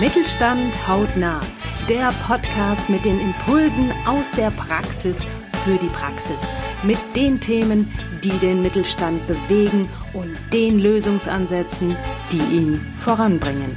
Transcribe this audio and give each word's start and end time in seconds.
Mittelstand 0.00 0.72
hautnah. 0.88 1.42
Der 1.86 2.10
Podcast 2.26 2.88
mit 2.88 3.04
den 3.04 3.20
Impulsen 3.20 3.92
aus 4.06 4.30
der 4.34 4.50
Praxis 4.50 5.18
für 5.62 5.76
die 5.76 5.88
Praxis. 5.88 6.40
Mit 6.82 6.96
den 7.14 7.38
Themen, 7.38 7.92
die 8.24 8.32
den 8.38 8.62
Mittelstand 8.62 9.20
bewegen 9.26 9.90
und 10.14 10.34
den 10.54 10.78
Lösungsansätzen, 10.78 11.94
die 12.32 12.38
ihn 12.38 12.80
voranbringen. 13.00 13.76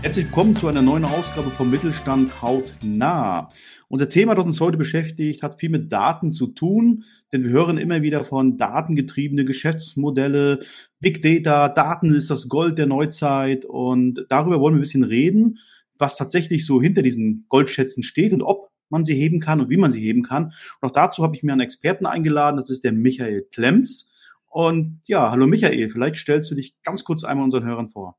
Herzlich 0.00 0.26
willkommen 0.26 0.54
zu 0.54 0.68
einer 0.68 0.80
neuen 0.80 1.04
Ausgabe 1.04 1.50
vom 1.50 1.70
Mittelstand 1.70 2.40
hautnah. 2.40 3.48
Unser 3.88 4.08
Thema, 4.08 4.36
das 4.36 4.44
uns 4.44 4.60
heute 4.60 4.76
beschäftigt, 4.76 5.42
hat 5.42 5.58
viel 5.58 5.70
mit 5.70 5.92
Daten 5.92 6.30
zu 6.30 6.46
tun, 6.46 7.02
denn 7.32 7.42
wir 7.42 7.50
hören 7.50 7.78
immer 7.78 8.00
wieder 8.00 8.22
von 8.22 8.56
datengetriebene 8.56 9.44
Geschäftsmodelle, 9.44 10.60
Big 11.00 11.20
Data, 11.20 11.68
Daten 11.68 12.14
ist 12.14 12.30
das 12.30 12.48
Gold 12.48 12.78
der 12.78 12.86
Neuzeit 12.86 13.64
und 13.64 14.24
darüber 14.28 14.60
wollen 14.60 14.76
wir 14.76 14.78
ein 14.78 14.82
bisschen 14.82 15.02
reden, 15.02 15.58
was 15.98 16.16
tatsächlich 16.16 16.64
so 16.64 16.80
hinter 16.80 17.02
diesen 17.02 17.46
Goldschätzen 17.48 18.04
steht 18.04 18.32
und 18.32 18.42
ob 18.42 18.70
man 18.90 19.04
sie 19.04 19.16
heben 19.16 19.40
kann 19.40 19.60
und 19.60 19.68
wie 19.68 19.78
man 19.78 19.90
sie 19.90 20.00
heben 20.00 20.22
kann. 20.22 20.52
Und 20.80 20.88
auch 20.88 20.92
dazu 20.92 21.24
habe 21.24 21.34
ich 21.34 21.42
mir 21.42 21.50
einen 21.50 21.60
Experten 21.60 22.06
eingeladen, 22.06 22.56
das 22.56 22.70
ist 22.70 22.84
der 22.84 22.92
Michael 22.92 23.48
Klemms. 23.52 24.12
Und 24.46 25.00
ja, 25.06 25.32
hallo 25.32 25.48
Michael, 25.48 25.90
vielleicht 25.90 26.18
stellst 26.18 26.52
du 26.52 26.54
dich 26.54 26.80
ganz 26.84 27.02
kurz 27.02 27.24
einmal 27.24 27.44
unseren 27.44 27.64
Hörern 27.64 27.88
vor. 27.88 28.16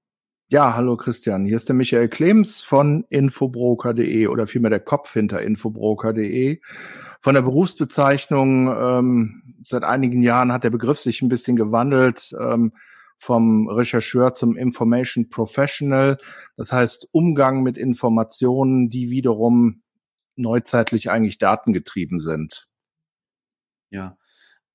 Ja, 0.52 0.76
hallo 0.76 0.98
Christian. 0.98 1.46
Hier 1.46 1.58
ist 1.58 1.70
der 1.70 1.76
Michael 1.76 2.10
Klems 2.10 2.64
von 2.64 3.06
infobroker.de 3.10 4.26
oder 4.26 4.48
vielmehr 4.48 4.72
der 4.72 4.80
Kopf 4.80 5.14
hinter 5.14 5.44
infobroker.de. 5.44 6.60
Von 7.22 7.36
der 7.36 7.44
Berufsbezeichnung 7.44 8.68
ähm, 8.68 9.44
seit 9.62 9.84
einigen 9.84 10.24
Jahren 10.24 10.52
hat 10.52 10.64
der 10.64 10.72
Begriff 10.72 10.98
sich 10.98 11.22
ein 11.22 11.30
bisschen 11.30 11.56
gewandelt 11.56 12.36
ähm, 12.40 12.74
vom 13.20 13.70
Rechercheur 13.70 14.34
zum 14.34 14.58
Information 14.58 15.30
Professional. 15.30 16.18
Das 16.58 16.72
heißt 16.72 17.10
Umgang 17.12 17.62
mit 17.62 17.78
Informationen, 17.78 18.90
die 18.90 19.12
wiederum 19.12 19.84
neuzeitlich 20.36 21.12
eigentlich 21.12 21.38
datengetrieben 21.38 22.20
sind. 22.22 22.70
Ja. 23.92 24.18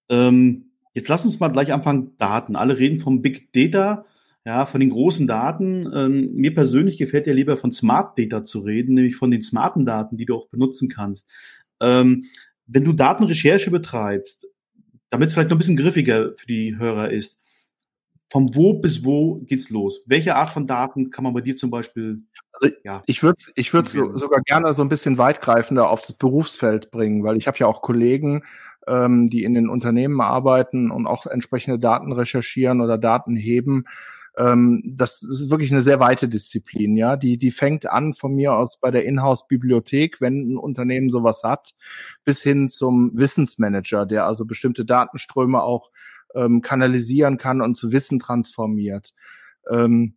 Ähm, 0.08 0.70
jetzt 0.92 1.08
lass 1.08 1.24
uns 1.24 1.40
mal 1.40 1.48
gleich 1.48 1.72
anfangen. 1.72 2.16
Daten. 2.18 2.54
Alle 2.54 2.78
reden 2.78 3.00
vom 3.00 3.22
Big 3.22 3.52
Data 3.52 4.04
ja, 4.44 4.66
von 4.66 4.80
den 4.80 4.90
großen 4.90 5.26
Daten. 5.26 5.90
Ähm, 5.94 6.34
mir 6.34 6.54
persönlich 6.54 6.98
gefällt 6.98 7.26
ja 7.26 7.32
lieber 7.32 7.56
von 7.56 7.72
Smart 7.72 8.18
Data 8.18 8.44
zu 8.44 8.60
reden, 8.60 8.94
nämlich 8.94 9.16
von 9.16 9.30
den 9.30 9.42
smarten 9.42 9.84
Daten, 9.84 10.16
die 10.16 10.26
du 10.26 10.34
auch 10.34 10.48
benutzen 10.48 10.88
kannst. 10.88 11.30
Ähm, 11.80 12.26
wenn 12.66 12.84
du 12.84 12.92
Datenrecherche 12.92 13.70
betreibst, 13.70 14.46
damit 15.10 15.28
es 15.28 15.34
vielleicht 15.34 15.50
noch 15.50 15.56
ein 15.56 15.58
bisschen 15.58 15.76
griffiger 15.76 16.32
für 16.36 16.46
die 16.46 16.76
Hörer 16.76 17.10
ist, 17.10 17.40
vom 18.30 18.54
wo 18.54 18.74
bis 18.74 19.04
wo 19.04 19.36
geht's 19.46 19.70
los? 19.70 20.02
Welche 20.06 20.34
Art 20.34 20.50
von 20.50 20.66
Daten 20.66 21.10
kann 21.10 21.24
man 21.24 21.34
bei 21.34 21.40
dir 21.40 21.56
zum 21.56 21.70
Beispiel? 21.70 22.22
Also 22.52 22.74
ja, 22.82 23.02
ich 23.06 23.22
würde 23.22 23.40
ich 23.54 23.72
würde 23.72 23.88
so, 23.88 24.16
sogar 24.16 24.40
gerne 24.40 24.72
so 24.72 24.82
ein 24.82 24.88
bisschen 24.88 25.18
weitgreifender 25.18 25.88
aufs 25.88 26.12
Berufsfeld 26.14 26.90
bringen, 26.90 27.22
weil 27.22 27.36
ich 27.36 27.46
habe 27.46 27.58
ja 27.58 27.66
auch 27.66 27.80
Kollegen, 27.80 28.42
ähm, 28.88 29.30
die 29.30 29.44
in 29.44 29.54
den 29.54 29.68
Unternehmen 29.68 30.20
arbeiten 30.20 30.90
und 30.90 31.06
auch 31.06 31.26
entsprechende 31.26 31.78
Daten 31.78 32.12
recherchieren 32.12 32.80
oder 32.80 32.98
Daten 32.98 33.36
heben 33.36 33.84
ähm, 34.36 34.82
das 34.84 35.22
ist 35.22 35.50
wirklich 35.50 35.70
eine 35.70 35.82
sehr 35.82 36.00
weite 36.00 36.28
Disziplin, 36.28 36.96
ja. 36.96 37.16
Die, 37.16 37.38
die 37.38 37.50
fängt 37.50 37.86
an 37.86 38.14
von 38.14 38.34
mir 38.34 38.54
aus 38.54 38.78
bei 38.78 38.90
der 38.90 39.04
Inhouse-Bibliothek, 39.04 40.20
wenn 40.20 40.52
ein 40.52 40.56
Unternehmen 40.56 41.10
sowas 41.10 41.42
hat, 41.44 41.74
bis 42.24 42.42
hin 42.42 42.68
zum 42.68 43.12
Wissensmanager, 43.14 44.06
der 44.06 44.26
also 44.26 44.44
bestimmte 44.44 44.84
Datenströme 44.84 45.62
auch 45.62 45.90
ähm, 46.34 46.62
kanalisieren 46.62 47.38
kann 47.38 47.60
und 47.60 47.76
zu 47.76 47.92
Wissen 47.92 48.18
transformiert. 48.18 49.14
Ähm, 49.70 50.16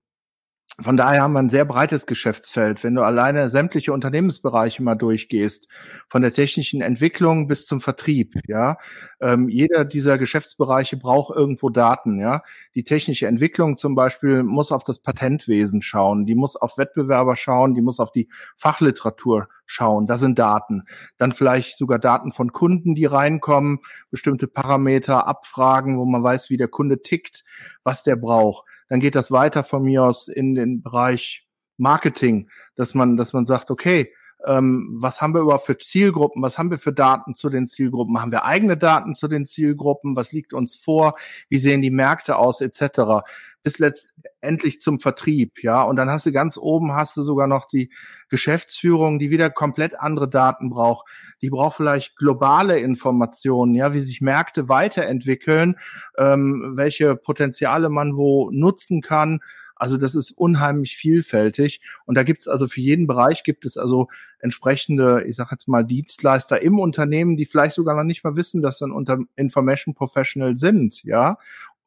von 0.80 0.95
daher 0.95 1.23
haben 1.23 1.33
wir 1.33 1.39
ein 1.39 1.50
sehr 1.50 1.66
breites 1.66 2.06
Geschäftsfeld. 2.06 2.83
Wenn 2.83 2.94
du 2.94 3.02
alleine 3.02 3.50
sämtliche 3.50 3.94
Unternehmensbereiche 3.94 4.83
mal 4.83 4.94
durchgehst, 4.94 5.67
von 6.08 6.22
der 6.22 6.33
technischen 6.33 6.81
Entwicklung 6.81 7.47
bis 7.47 7.66
zum 7.66 7.81
Vertrieb, 7.81 8.36
ja, 8.48 8.77
ähm, 9.20 9.49
jeder 9.49 9.86
dieser 9.86 10.20
Geschäftsbereiche 10.20 10.98
braucht 10.98 11.36
irgendwo 11.36 11.70
Daten, 11.70 12.20
ja. 12.20 12.43
Die 12.76 12.83
technische 12.83 13.26
Entwicklung 13.26 13.76
zum 13.76 13.95
Beispiel 13.95 14.43
muss 14.43 14.71
auf 14.71 14.83
das 14.83 14.99
Patentwesen 14.99 15.82
schauen, 15.82 16.27
die 16.27 16.36
muss 16.36 16.55
auf 16.55 16.77
Wettbewerber 16.77 17.36
schauen, 17.36 17.73
die 17.73 17.82
muss 17.82 17.99
auf 17.99 18.11
die 18.11 18.30
Fachliteratur 18.55 19.48
schauen. 19.67 20.08
Da 20.08 20.17
sind 20.17 20.39
Daten. 20.39 20.83
Dann 21.17 21.33
vielleicht 21.33 21.77
sogar 21.77 21.99
Daten 21.99 22.32
von 22.32 22.52
Kunden, 22.52 22.95
die 22.95 23.05
reinkommen, 23.05 23.80
bestimmte 24.10 24.48
Parameter 24.48 25.27
abfragen, 25.27 25.98
wo 25.98 26.05
man 26.05 26.23
weiß, 26.23 26.49
wie 26.49 26.58
der 26.58 26.70
Kunde 26.70 27.02
tickt, 27.02 27.43
was 27.87 28.03
der 28.03 28.17
braucht. 28.17 28.67
Dann 28.89 28.99
geht 28.99 29.15
das 29.15 29.31
weiter 29.31 29.64
von 29.64 29.81
mir 29.81 30.03
aus 30.03 30.27
in 30.27 30.53
den 30.53 30.83
Bereich 30.83 31.48
Marketing, 31.77 32.49
dass 32.75 32.93
man, 32.93 33.15
dass 33.15 33.31
man 33.31 33.45
sagt, 33.45 33.71
okay, 33.71 34.14
ähm, 34.45 34.89
was 34.99 35.21
haben 35.21 35.33
wir 35.33 35.42
überhaupt 35.42 35.65
für 35.65 35.77
Zielgruppen, 35.77 36.42
was 36.42 36.58
haben 36.58 36.70
wir 36.70 36.77
für 36.77 36.93
Daten 36.93 37.33
zu 37.33 37.49
den 37.49 37.65
Zielgruppen, 37.65 38.21
haben 38.21 38.31
wir 38.31 38.45
eigene 38.45 38.77
Daten 38.77 39.14
zu 39.14 39.27
den 39.27 39.45
Zielgruppen, 39.45 40.15
was 40.15 40.31
liegt 40.31 40.53
uns 40.53 40.75
vor, 40.75 41.15
wie 41.49 41.58
sehen 41.58 41.81
die 41.81 41.89
Märkte 41.89 42.37
aus, 42.37 42.61
etc. 42.61 43.25
Bis 43.64 43.80
letztendlich 43.80 44.80
zum 44.80 44.99
Vertrieb, 44.99 45.64
ja. 45.64 45.81
Und 45.81 45.95
dann 45.95 46.09
hast 46.09 46.27
du 46.27 46.31
ganz 46.31 46.58
oben 46.58 46.93
hast 46.93 47.17
du 47.17 47.23
sogar 47.23 47.48
noch 47.48 47.65
die 47.65 47.92
Geschäftsführung, 48.30 49.17
die 49.17 49.31
wieder 49.31 49.49
komplett 49.49 49.99
andere 49.99 50.30
Daten 50.30 50.69
braucht. 50.69 51.08
Die 51.42 51.49
braucht 51.49 51.77
vielleicht 51.77 52.15
globale 52.15 52.80
Informationen, 52.80 53.73
ja, 53.73 53.93
wie 53.93 53.99
sich 53.99 54.21
Märkte 54.21 54.69
weiterentwickeln, 54.69 55.77
ähm, 56.17 56.73
welche 56.75 57.15
Potenziale 57.15 57.89
man 57.89 58.15
wo 58.15 58.52
nutzen 58.52 59.02
kann 59.02 59.39
also 59.80 59.98
das 59.98 60.15
ist 60.15 60.32
unheimlich 60.32 60.95
vielfältig. 60.95 61.82
Und 62.05 62.15
da 62.15 62.23
gibt 62.23 62.42
es 62.42 62.48
also 62.48 62.67
für 62.67 62.82
jeden 62.82 63.08
Bereich 63.08 63.43
gibt 63.43 63.65
es 63.65 63.77
also 63.77 64.08
entsprechende, 64.39 65.23
ich 65.26 65.36
sage 65.36 65.49
jetzt 65.52 65.67
mal, 65.67 65.83
Dienstleister 65.83 66.61
im 66.61 66.80
Unternehmen, 66.80 67.38
die 67.38 67.45
vielleicht 67.45 67.76
sogar 67.76 67.95
noch 67.95 68.04
nicht 68.04 68.23
mal 68.23 68.36
wissen, 68.36 68.61
dass 68.61 68.80
sie 68.80 68.86
ein 68.86 68.92
Unter 68.92 69.20
Information 69.36 69.93
Professional 69.93 70.58
sind, 70.58 71.04
ja. 71.04 71.37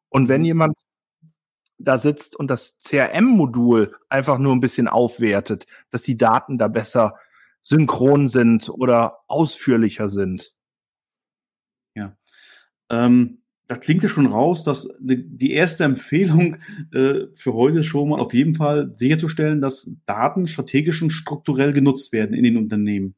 Und 0.09 0.29
wenn 0.29 0.41
mhm. 0.41 0.45
jemand 0.45 0.77
da 1.77 1.97
sitzt 1.97 2.35
und 2.35 2.47
das 2.49 2.79
CRM-Modul 2.79 3.95
einfach 4.09 4.37
nur 4.37 4.53
ein 4.53 4.59
bisschen 4.59 4.87
aufwertet, 4.87 5.65
dass 5.89 6.03
die 6.03 6.17
Daten 6.17 6.57
da 6.57 6.67
besser 6.67 7.15
synchron 7.61 8.27
sind 8.27 8.69
oder 8.69 9.19
ausführlicher 9.27 10.09
sind. 10.09 10.53
Ja. 11.95 12.15
Ähm, 12.89 13.40
da 13.71 13.77
klingt 13.77 14.03
ja 14.03 14.09
schon 14.09 14.25
raus, 14.25 14.65
dass 14.65 14.89
die 14.99 15.53
erste 15.53 15.85
Empfehlung 15.85 16.57
äh, 16.93 17.27
für 17.35 17.53
heute 17.53 17.85
schon 17.85 18.09
mal 18.09 18.19
auf 18.19 18.33
jeden 18.33 18.53
Fall 18.53 18.91
sicherzustellen, 18.93 19.61
dass 19.61 19.89
Daten 20.05 20.47
strategisch 20.47 21.01
und 21.01 21.11
strukturell 21.11 21.71
genutzt 21.71 22.11
werden 22.11 22.33
in 22.33 22.43
den 22.43 22.57
Unternehmen. 22.57 23.15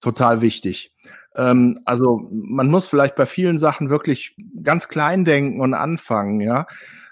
Total 0.00 0.40
wichtig. 0.40 0.94
Ähm, 1.36 1.78
also 1.84 2.26
man 2.30 2.70
muss 2.70 2.88
vielleicht 2.88 3.16
bei 3.16 3.26
vielen 3.26 3.58
Sachen 3.58 3.90
wirklich 3.90 4.34
ganz 4.62 4.88
klein 4.88 5.26
denken 5.26 5.60
und 5.60 5.74
anfangen, 5.74 6.40
ja. 6.40 6.66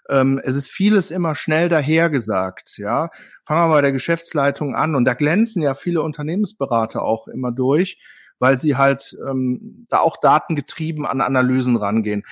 Ähm, 0.09 0.41
es 0.43 0.55
ist 0.55 0.71
vieles 0.71 1.11
immer 1.11 1.35
schnell 1.35 1.69
dahergesagt, 1.69 2.79
ja. 2.79 3.11
Fangen 3.45 3.69
wir 3.69 3.75
bei 3.75 3.83
der 3.83 3.93
Geschäftsleitung 3.93 4.75
an 4.75 4.95
und 4.95 5.05
da 5.05 5.13
glänzen 5.13 5.61
ja 5.61 5.75
viele 5.75 6.01
Unternehmensberater 6.01 7.03
auch 7.03 7.29
immer 7.29 7.53
durch, 7.53 7.99
weil 8.39 8.57
sie 8.57 8.79
halt 8.79 9.19
ähm, 9.29 9.85
da 9.91 9.99
auch 9.99 10.17
datengetrieben 10.17 11.05
an 11.05 11.21
Analysen 11.21 11.77
rangehen. 11.77 12.23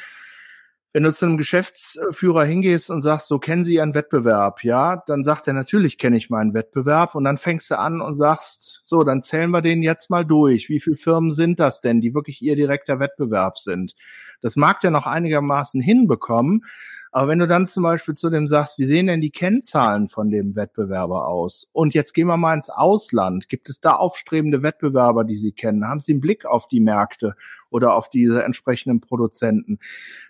Wenn 0.95 1.03
du 1.03 1.13
zu 1.13 1.27
einem 1.27 1.37
Geschäftsführer 1.37 2.45
hingehst 2.45 2.91
und 2.91 3.03
sagst, 3.03 3.29
so 3.29 3.39
kennen 3.39 3.63
Sie 3.63 3.75
Ihren 3.75 3.95
Wettbewerb, 3.95 4.65
ja, 4.65 5.03
dann 5.07 5.23
sagt 5.23 5.47
er, 5.47 5.53
natürlich 5.53 5.99
kenne 5.99 6.17
ich 6.17 6.31
meinen 6.31 6.55
Wettbewerb 6.55 7.15
und 7.15 7.25
dann 7.25 7.37
fängst 7.37 7.71
du 7.71 7.79
an 7.79 8.01
und 8.01 8.15
sagst, 8.15 8.81
so, 8.85 9.05
dann 9.05 9.23
zählen 9.23 9.51
wir 9.51 9.61
den 9.61 9.83
jetzt 9.83 10.09
mal 10.09 10.25
durch. 10.25 10.71
Wie 10.71 10.81
viele 10.81 10.97
Firmen 10.97 11.31
sind 11.31 11.61
das 11.61 11.83
denn, 11.83 12.01
die 12.01 12.15
wirklich 12.15 12.41
Ihr 12.41 12.57
direkter 12.57 13.01
Wettbewerb 13.01 13.59
sind? 13.59 13.95
Das 14.41 14.57
mag 14.57 14.81
der 14.81 14.91
noch 14.91 15.07
einigermaßen 15.07 15.81
hinbekommen, 15.81 16.65
aber 17.11 17.29
wenn 17.29 17.39
du 17.39 17.47
dann 17.47 17.67
zum 17.67 17.83
Beispiel 17.83 18.15
zu 18.15 18.31
dem 18.31 18.49
sagst, 18.49 18.79
wie 18.79 18.85
sehen 18.85 19.07
denn 19.07 19.21
die 19.21 19.31
Kennzahlen 19.31 20.09
von 20.09 20.31
dem 20.31 20.57
Wettbewerber 20.57 21.27
aus? 21.27 21.69
Und 21.73 21.95
jetzt 21.95 22.13
gehen 22.13 22.27
wir 22.27 22.37
mal 22.37 22.55
ins 22.55 22.71
Ausland. 22.71 23.49
Gibt 23.49 23.69
es 23.69 23.81
da 23.81 23.95
aufstrebende 23.95 24.63
Wettbewerber, 24.63 25.25
die 25.25 25.37
Sie 25.37 25.53
kennen? 25.53 25.89
Haben 25.89 26.01
Sie 26.01 26.13
einen 26.13 26.21
Blick 26.21 26.45
auf 26.45 26.69
die 26.69 26.81
Märkte 26.81 27.35
oder 27.71 27.95
auf 27.95 28.11
diese 28.11 28.45
entsprechenden 28.45 29.01
Produzenten? 29.01 29.79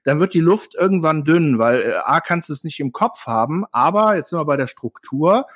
Dann 0.05 0.21
wird 0.21 0.35
die 0.35 0.41
Luft 0.41 0.75
irgendwann 0.75 1.25
dünn, 1.25 1.59
weil 1.59 1.83
äh, 1.83 1.95
A 2.05 2.21
kannst 2.21 2.49
du 2.49 2.53
es 2.53 2.65
nicht 2.65 2.81
im 2.81 2.93
Kopf 2.93 3.27
haben, 3.27 3.65
aber 3.73 4.17
jetzt 4.17 4.31
sind 4.31 4.39
wir 4.39 4.45
bei 4.45 4.57
der 4.57 4.69
Struktur. 4.69 5.47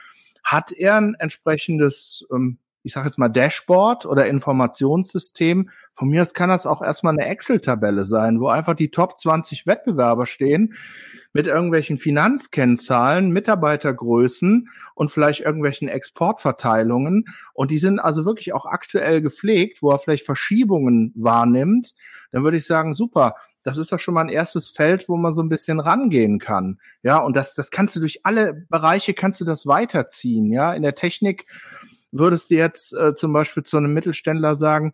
Hat 0.43 0.73
er 0.73 0.97
ein 0.97 1.15
entsprechendes, 1.15 2.27
ähm, 2.33 2.59
ich 2.83 2.93
sage 2.93 3.07
jetzt 3.07 3.19
mal 3.19 3.29
Dashboard 3.29 4.07
oder 4.07 4.27
Informationssystem, 4.27 5.71
Von 5.95 6.09
mir 6.09 6.23
aus 6.23 6.33
kann 6.33 6.49
das 6.49 6.67
auch 6.67 6.83
erstmal 6.83 7.13
eine 7.13 7.27
Excel-Tabelle 7.27 8.05
sein, 8.05 8.41
wo 8.41 8.49
einfach 8.49 8.75
die 8.75 8.91
Top 8.91 9.21
20 9.21 9.67
Wettbewerber 9.67 10.27
stehen 10.27 10.75
mit 11.35 11.47
irgendwelchen 11.47 11.99
Finanzkennzahlen, 11.99 13.31
Mitarbeitergrößen 13.31 14.69
und 14.95 15.11
vielleicht 15.11 15.41
irgendwelchen 15.41 15.89
Exportverteilungen. 15.89 17.27
Und 17.55 17.71
die 17.71 17.79
sind 17.79 17.99
also 17.99 18.25
wirklich 18.25 18.53
auch 18.53 18.67
aktuell 18.67 19.21
gepflegt, 19.23 19.83
wo 19.83 19.91
er 19.91 19.99
vielleicht 19.99 20.27
Verschiebungen 20.27 21.13
wahrnimmt. 21.15 21.95
Dann 22.33 22.45
würde 22.45 22.57
ich 22.57 22.67
sagen, 22.67 22.95
super, 22.95 23.35
das 23.63 23.79
ist 23.79 23.93
doch 23.93 24.01
schon 24.01 24.15
mal 24.15 24.23
ein 24.23 24.29
erstes 24.29 24.71
Feld, 24.71 25.09
wo 25.09 25.17
man 25.17 25.35
so 25.35 25.43
ein 25.43 25.49
bisschen 25.49 25.81
rangehen 25.81 26.39
kann. 26.39 26.81
Ja, 27.03 27.19
und 27.19 27.37
das, 27.37 27.55
das 27.55 27.71
kannst 27.71 27.97
du 27.97 28.01
durch 28.01 28.21
alle 28.25 28.67
Bereiche 28.69 29.15
kannst 29.15 29.41
du 29.41 29.45
das 29.45 29.67
weiterziehen. 29.67 30.53
Ja, 30.53 30.73
in 30.75 30.83
der 30.83 30.95
Technik 30.95 31.47
würdest 32.11 32.51
du 32.51 32.57
jetzt 32.57 32.95
äh, 32.95 33.15
zum 33.15 33.33
Beispiel 33.33 33.63
zu 33.63 33.77
einem 33.77 33.95
Mittelständler 33.95 34.55
sagen, 34.55 34.93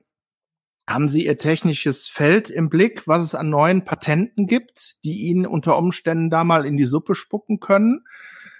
haben 0.89 1.09
Sie 1.09 1.27
Ihr 1.27 1.39
technisches 1.39 2.09
Feld 2.09 2.51
im 2.51 2.71
Blick, 2.71 3.07
was 3.07 3.23
es 3.23 3.35
an 3.35 3.51
neuen 3.51 3.85
Patenten 3.85 4.47
gibt, 4.47 5.05
die 5.05 5.29
Ihnen 5.29 5.47
unter 5.47 5.77
Umständen 5.77 6.31
da 6.31 6.45
mal 6.45 6.65
in 6.65 6.77
die 6.77 6.87
Suppe 6.87 7.15
spucken 7.15 7.61
können? 7.61 8.07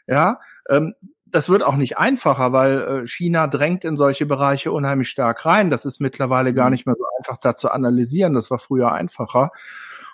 Ja, 0.07 0.41
ähm, 0.69 0.95
das 1.25 1.49
wird 1.49 1.63
auch 1.63 1.77
nicht 1.77 1.99
einfacher, 1.99 2.53
weil 2.53 2.81
äh, 2.81 3.07
China 3.07 3.47
drängt 3.47 3.85
in 3.85 3.97
solche 3.97 4.27
Bereiche 4.27 4.73
unheimlich 4.73 5.09
stark 5.09 5.45
rein. 5.47 5.71
Das 5.71 5.85
ist 5.85 6.01
mittlerweile 6.01 6.53
gar 6.53 6.67
mhm. 6.67 6.73
nicht 6.73 6.87
mehr 6.87 6.97
so 6.99 7.05
einfach 7.19 7.39
da 7.39 7.55
zu 7.55 7.71
analysieren. 7.71 8.35
Das 8.35 8.51
war 8.51 8.59
früher 8.59 8.93
einfacher. 8.93 9.51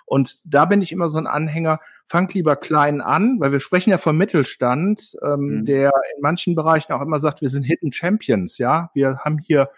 Und 0.05 0.39
da 0.45 0.65
bin 0.65 0.81
ich 0.81 0.91
immer 0.91 1.09
so 1.09 1.17
ein 1.17 1.27
Anhänger, 1.27 1.79
fangt 2.05 2.33
lieber 2.33 2.55
klein 2.55 3.01
an, 3.01 3.39
weil 3.39 3.51
wir 3.51 3.59
sprechen 3.59 3.89
ja 3.89 3.97
vom 3.97 4.17
Mittelstand, 4.17 5.17
ähm, 5.23 5.39
mhm. 5.39 5.65
der 5.65 5.91
in 6.15 6.21
manchen 6.21 6.55
Bereichen 6.55 6.93
auch 6.93 7.01
immer 7.01 7.19
sagt, 7.19 7.41
wir 7.41 7.49
sind 7.49 7.63
Hidden 7.63 7.91
Champions, 7.91 8.57
ja. 8.57 8.91
Wir 8.93 9.19
haben 9.19 9.39
hier 9.39 9.69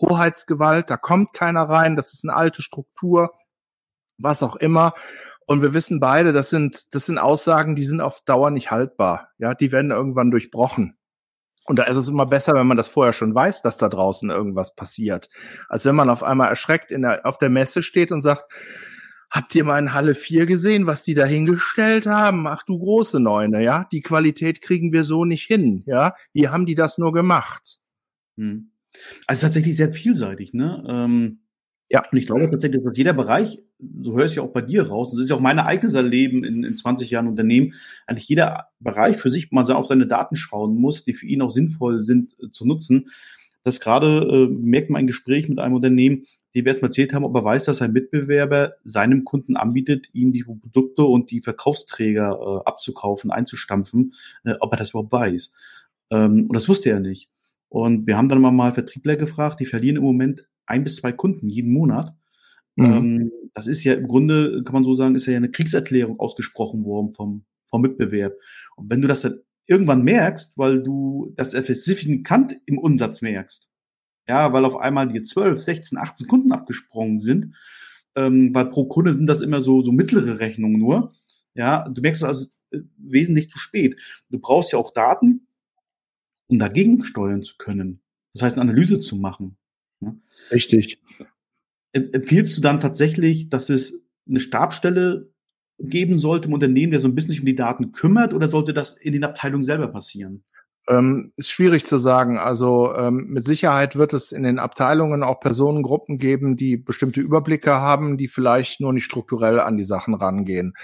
Hoheitsgewalt, 0.00 0.90
da 0.90 0.96
kommt 0.96 1.32
keiner 1.32 1.62
rein, 1.62 1.96
das 1.96 2.12
ist 2.12 2.24
eine 2.24 2.36
alte 2.36 2.62
Struktur, 2.62 3.32
was 4.18 4.42
auch 4.42 4.56
immer. 4.56 4.94
Und 5.46 5.62
wir 5.62 5.74
wissen 5.74 6.00
beide, 6.00 6.32
das 6.32 6.50
sind, 6.50 6.94
das 6.94 7.06
sind 7.06 7.18
Aussagen, 7.18 7.74
die 7.74 7.82
sind 7.82 8.00
auf 8.00 8.22
Dauer 8.24 8.50
nicht 8.50 8.70
haltbar. 8.70 9.30
Ja, 9.38 9.54
die 9.54 9.72
werden 9.72 9.90
irgendwann 9.90 10.30
durchbrochen. 10.30 10.96
Und 11.64 11.76
da 11.76 11.84
ist 11.84 11.96
es 11.96 12.08
immer 12.08 12.26
besser, 12.26 12.54
wenn 12.54 12.66
man 12.66 12.76
das 12.76 12.88
vorher 12.88 13.12
schon 13.12 13.34
weiß, 13.34 13.62
dass 13.62 13.78
da 13.78 13.88
draußen 13.88 14.30
irgendwas 14.30 14.74
passiert, 14.74 15.28
als 15.68 15.84
wenn 15.84 15.94
man 15.94 16.10
auf 16.10 16.22
einmal 16.22 16.48
erschreckt 16.48 16.90
in 16.90 17.02
der, 17.02 17.26
auf 17.26 17.38
der 17.38 17.50
Messe 17.50 17.82
steht 17.82 18.12
und 18.12 18.20
sagt, 18.20 18.44
habt 19.30 19.54
ihr 19.54 19.64
mal 19.64 19.78
in 19.78 19.94
Halle 19.94 20.14
4 20.14 20.46
gesehen, 20.46 20.86
was 20.86 21.04
die 21.04 21.14
da 21.14 21.24
hingestellt 21.24 22.06
haben? 22.06 22.46
Ach 22.46 22.62
du 22.64 22.78
große 22.78 23.20
Neune, 23.20 23.62
ja? 23.62 23.86
Die 23.92 24.00
Qualität 24.02 24.62
kriegen 24.62 24.92
wir 24.92 25.04
so 25.04 25.24
nicht 25.24 25.46
hin, 25.46 25.84
ja? 25.86 26.14
Wie 26.32 26.48
haben 26.48 26.66
die 26.66 26.74
das 26.74 26.98
nur 26.98 27.12
gemacht? 27.12 27.78
Hm. 28.36 28.72
Also 29.26 29.46
tatsächlich 29.46 29.76
sehr 29.76 29.92
vielseitig, 29.92 30.52
ne? 30.54 30.84
Ähm, 30.88 31.40
ja. 31.90 32.04
Und 32.10 32.18
ich 32.18 32.26
glaube 32.26 32.48
tatsächlich, 32.50 32.82
dass 32.84 32.96
jeder 32.96 33.12
Bereich, 33.12 33.60
so 34.00 34.16
höre 34.16 34.24
ich 34.24 34.36
ja 34.36 34.42
auch 34.42 34.52
bei 34.52 34.62
dir 34.62 34.88
raus, 34.88 35.10
und 35.10 35.18
das 35.18 35.24
ist 35.24 35.30
ja 35.30 35.36
auch 35.36 35.40
mein 35.40 35.58
eigenes 35.58 35.94
Erleben 35.94 36.44
in, 36.44 36.62
in 36.62 36.76
20 36.76 37.10
Jahren 37.10 37.26
Unternehmen, 37.26 37.72
eigentlich 38.06 38.28
jeder 38.28 38.68
Bereich 38.78 39.16
für 39.16 39.28
sich 39.28 39.50
mal 39.50 39.68
auf 39.72 39.86
seine 39.86 40.06
Daten 40.06 40.36
schauen 40.36 40.76
muss, 40.76 41.04
die 41.04 41.12
für 41.12 41.26
ihn 41.26 41.42
auch 41.42 41.50
sinnvoll 41.50 42.02
sind 42.02 42.36
äh, 42.40 42.50
zu 42.50 42.66
nutzen. 42.66 43.08
Das 43.64 43.80
gerade 43.80 44.20
äh, 44.22 44.48
merkt 44.48 44.88
man 44.88 45.00
ein 45.00 45.06
Gespräch 45.06 45.48
mit 45.48 45.58
einem 45.58 45.74
Unternehmen, 45.74 46.24
die 46.54 46.64
wir 46.64 46.68
erst 46.72 46.82
mal 46.82 46.88
erzählt 46.88 47.12
haben, 47.12 47.24
ob 47.24 47.34
er 47.34 47.44
weiß, 47.44 47.66
dass 47.66 47.78
sein 47.78 47.92
Mitbewerber 47.92 48.74
seinem 48.84 49.24
Kunden 49.24 49.56
anbietet, 49.56 50.06
ihm 50.12 50.32
die 50.32 50.44
Produkte 50.44 51.04
und 51.04 51.30
die 51.30 51.42
Verkaufsträger 51.42 52.38
äh, 52.40 52.68
abzukaufen, 52.68 53.30
einzustampfen, 53.30 54.14
äh, 54.44 54.54
ob 54.60 54.72
er 54.72 54.78
das 54.78 54.90
überhaupt 54.90 55.12
weiß. 55.12 55.52
Ähm, 56.10 56.46
und 56.48 56.56
das 56.56 56.68
wusste 56.68 56.90
er 56.90 57.00
nicht. 57.00 57.28
Und 57.70 58.06
wir 58.06 58.18
haben 58.18 58.28
dann 58.28 58.40
mal 58.40 58.72
Vertriebler 58.72 59.16
gefragt, 59.16 59.60
die 59.60 59.64
verlieren 59.64 59.96
im 59.96 60.02
Moment 60.02 60.46
ein 60.66 60.84
bis 60.84 60.96
zwei 60.96 61.12
Kunden 61.12 61.48
jeden 61.48 61.72
Monat. 61.72 62.14
Mhm. 62.76 62.84
Ähm, 62.84 63.32
das 63.54 63.68
ist 63.68 63.84
ja 63.84 63.94
im 63.94 64.06
Grunde, 64.06 64.62
kann 64.64 64.74
man 64.74 64.84
so 64.84 64.92
sagen, 64.92 65.14
ist 65.14 65.26
ja 65.26 65.36
eine 65.36 65.50
Kriegserklärung 65.50 66.18
ausgesprochen 66.18 66.84
worden 66.84 67.14
vom, 67.14 67.44
vom 67.66 67.80
Mitbewerb. 67.80 68.34
Und 68.76 68.90
wenn 68.90 69.00
du 69.00 69.08
das 69.08 69.22
dann 69.22 69.40
irgendwann 69.66 70.02
merkst, 70.02 70.58
weil 70.58 70.82
du 70.82 71.32
das 71.36 71.52
signifikant 71.52 72.56
im 72.66 72.76
Umsatz 72.78 73.22
merkst, 73.22 73.68
ja, 74.28 74.52
weil 74.52 74.64
auf 74.64 74.76
einmal 74.76 75.08
dir 75.08 75.22
12, 75.22 75.60
16, 75.60 75.98
18 75.98 76.26
Kunden 76.26 76.52
abgesprungen 76.52 77.20
sind, 77.20 77.54
ähm, 78.16 78.50
weil 78.52 78.66
pro 78.70 78.86
Kunde 78.86 79.12
sind 79.12 79.26
das 79.26 79.42
immer 79.42 79.62
so, 79.62 79.82
so 79.82 79.92
mittlere 79.92 80.40
Rechnungen 80.40 80.78
nur, 80.78 81.12
ja, 81.54 81.88
du 81.88 82.02
merkst 82.02 82.24
also 82.24 82.46
äh, 82.70 82.80
wesentlich 82.96 83.48
zu 83.48 83.58
spät. 83.58 84.00
Du 84.28 84.40
brauchst 84.40 84.72
ja 84.72 84.78
auch 84.78 84.92
Daten, 84.92 85.46
um 86.50 86.58
dagegen 86.58 87.02
steuern 87.04 87.42
zu 87.42 87.56
können. 87.56 88.00
Das 88.34 88.42
heißt, 88.42 88.56
eine 88.58 88.70
Analyse 88.70 88.98
zu 89.00 89.16
machen. 89.16 89.56
Ne? 90.00 90.20
Richtig. 90.50 91.00
Empfiehlst 91.92 92.56
du 92.56 92.60
dann 92.60 92.80
tatsächlich, 92.80 93.48
dass 93.48 93.68
es 93.68 94.02
eine 94.28 94.40
Stabstelle 94.40 95.32
geben 95.78 96.18
sollte 96.18 96.48
im 96.48 96.54
Unternehmen, 96.54 96.90
der 96.90 97.00
so 97.00 97.08
ein 97.08 97.14
bisschen 97.14 97.30
sich 97.30 97.40
um 97.40 97.46
die 97.46 97.54
Daten 97.54 97.92
kümmert, 97.92 98.34
oder 98.34 98.48
sollte 98.48 98.74
das 98.74 98.92
in 98.96 99.12
den 99.12 99.24
Abteilungen 99.24 99.64
selber 99.64 99.88
passieren? 99.88 100.44
Ähm, 100.90 101.32
ist 101.36 101.50
schwierig 101.50 101.86
zu 101.86 101.98
sagen. 101.98 102.36
Also 102.36 102.92
ähm, 102.96 103.28
mit 103.28 103.44
Sicherheit 103.44 103.94
wird 103.94 104.12
es 104.12 104.32
in 104.32 104.42
den 104.42 104.58
Abteilungen 104.58 105.22
auch 105.22 105.38
Personengruppen 105.38 106.18
geben, 106.18 106.56
die 106.56 106.76
bestimmte 106.76 107.20
Überblicke 107.20 107.74
haben, 107.74 108.18
die 108.18 108.26
vielleicht 108.26 108.80
nur 108.80 108.92
nicht 108.92 109.04
strukturell 109.04 109.60
an 109.60 109.76
die 109.76 109.84
Sachen 109.84 110.14
rangehen. 110.14 110.74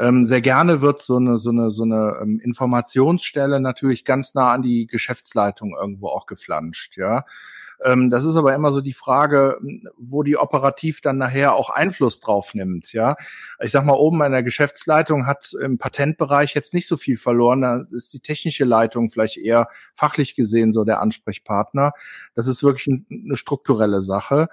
Ähm, 0.00 0.24
sehr 0.24 0.40
gerne 0.40 0.80
wird 0.80 1.00
so 1.00 1.18
eine 1.18 1.38
so 1.38 1.50
eine 1.50 1.70
so 1.70 1.84
eine 1.84 2.18
ähm, 2.20 2.40
Informationsstelle 2.40 3.60
natürlich 3.60 4.04
ganz 4.04 4.34
nah 4.34 4.52
an 4.52 4.62
die 4.62 4.88
Geschäftsleitung 4.88 5.76
irgendwo 5.80 6.08
auch 6.08 6.26
geflanscht. 6.26 6.96
Ja, 6.96 7.24
ähm, 7.84 8.08
das 8.08 8.24
ist 8.24 8.36
aber 8.36 8.54
immer 8.54 8.72
so 8.72 8.80
die 8.80 8.94
Frage, 8.94 9.58
wo 9.98 10.22
die 10.22 10.38
operativ 10.38 11.02
dann 11.02 11.18
nachher 11.18 11.54
auch 11.54 11.70
Einfluss 11.70 12.20
drauf 12.20 12.54
nimmt. 12.54 12.92
Ja, 12.92 13.16
ich 13.60 13.70
sag 13.70 13.84
mal, 13.84 13.92
oben 13.92 14.22
an 14.22 14.32
der 14.32 14.42
Geschäftsleitung 14.42 15.26
hat 15.26 15.52
im 15.60 15.76
Patentbereich 15.76 16.54
jetzt 16.54 16.72
nicht 16.72 16.88
so 16.88 16.96
viel 16.96 17.16
verloren. 17.16 17.60
Da 17.60 17.84
ist 17.92 18.14
die 18.14 18.20
technische 18.20 18.64
Leitung 18.64 19.10
vielleicht 19.10 19.36
eher 19.36 19.68
fachlich 19.94 20.34
gesehen 20.34 20.72
so 20.72 20.84
der 20.84 21.00
Ansprechpartner. 21.00 21.92
Das 22.34 22.46
ist 22.46 22.62
wirklich 22.62 23.02
eine 23.10 23.36
strukturelle 23.36 24.00
Sache. 24.00 24.48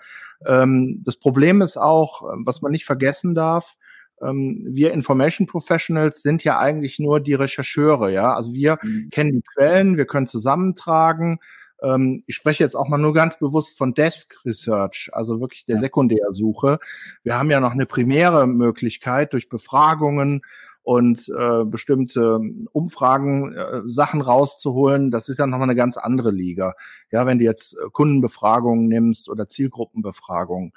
Ähm, 0.45 1.01
das 1.05 1.15
Problem 1.15 1.61
ist 1.61 1.77
auch, 1.77 2.23
was 2.43 2.61
man 2.61 2.71
nicht 2.71 2.85
vergessen 2.85 3.33
darf, 3.33 3.77
ähm, 4.21 4.67
wir 4.69 4.93
Information 4.93 5.47
Professionals 5.47 6.21
sind 6.21 6.43
ja 6.43 6.59
eigentlich 6.59 6.99
nur 6.99 7.19
die 7.19 7.33
Rechercheure, 7.33 8.11
ja. 8.11 8.33
Also 8.35 8.53
wir 8.53 8.77
mhm. 8.81 9.09
kennen 9.09 9.31
die 9.31 9.41
Quellen, 9.41 9.97
wir 9.97 10.05
können 10.05 10.27
zusammentragen, 10.27 11.39
ähm, 11.81 12.23
ich 12.27 12.35
spreche 12.35 12.63
jetzt 12.63 12.75
auch 12.75 12.87
mal 12.87 12.97
nur 12.97 13.13
ganz 13.13 13.39
bewusst 13.39 13.77
von 13.77 13.93
Desk 13.93 14.39
Research, 14.45 15.09
also 15.13 15.41
wirklich 15.41 15.65
der 15.65 15.77
Sekundärsuche. 15.77 16.79
Wir 17.23 17.37
haben 17.37 17.51
ja 17.51 17.59
noch 17.59 17.71
eine 17.71 17.85
primäre 17.85 18.47
Möglichkeit 18.47 19.33
durch 19.33 19.49
Befragungen 19.49 20.41
und 20.83 21.29
äh, 21.29 21.63
bestimmte 21.63 22.39
Umfragen 22.71 23.53
äh, 23.53 23.81
Sachen 23.85 24.21
rauszuholen, 24.21 25.11
das 25.11 25.29
ist 25.29 25.37
ja 25.37 25.45
nochmal 25.45 25.67
eine 25.67 25.75
ganz 25.75 25.97
andere 25.97 26.31
Liga. 26.31 26.73
Ja, 27.11 27.25
wenn 27.25 27.37
du 27.37 27.45
jetzt 27.45 27.73
äh, 27.73 27.89
Kundenbefragungen 27.91 28.87
nimmst 28.87 29.29
oder 29.29 29.47
Zielgruppenbefragungen. 29.47 30.73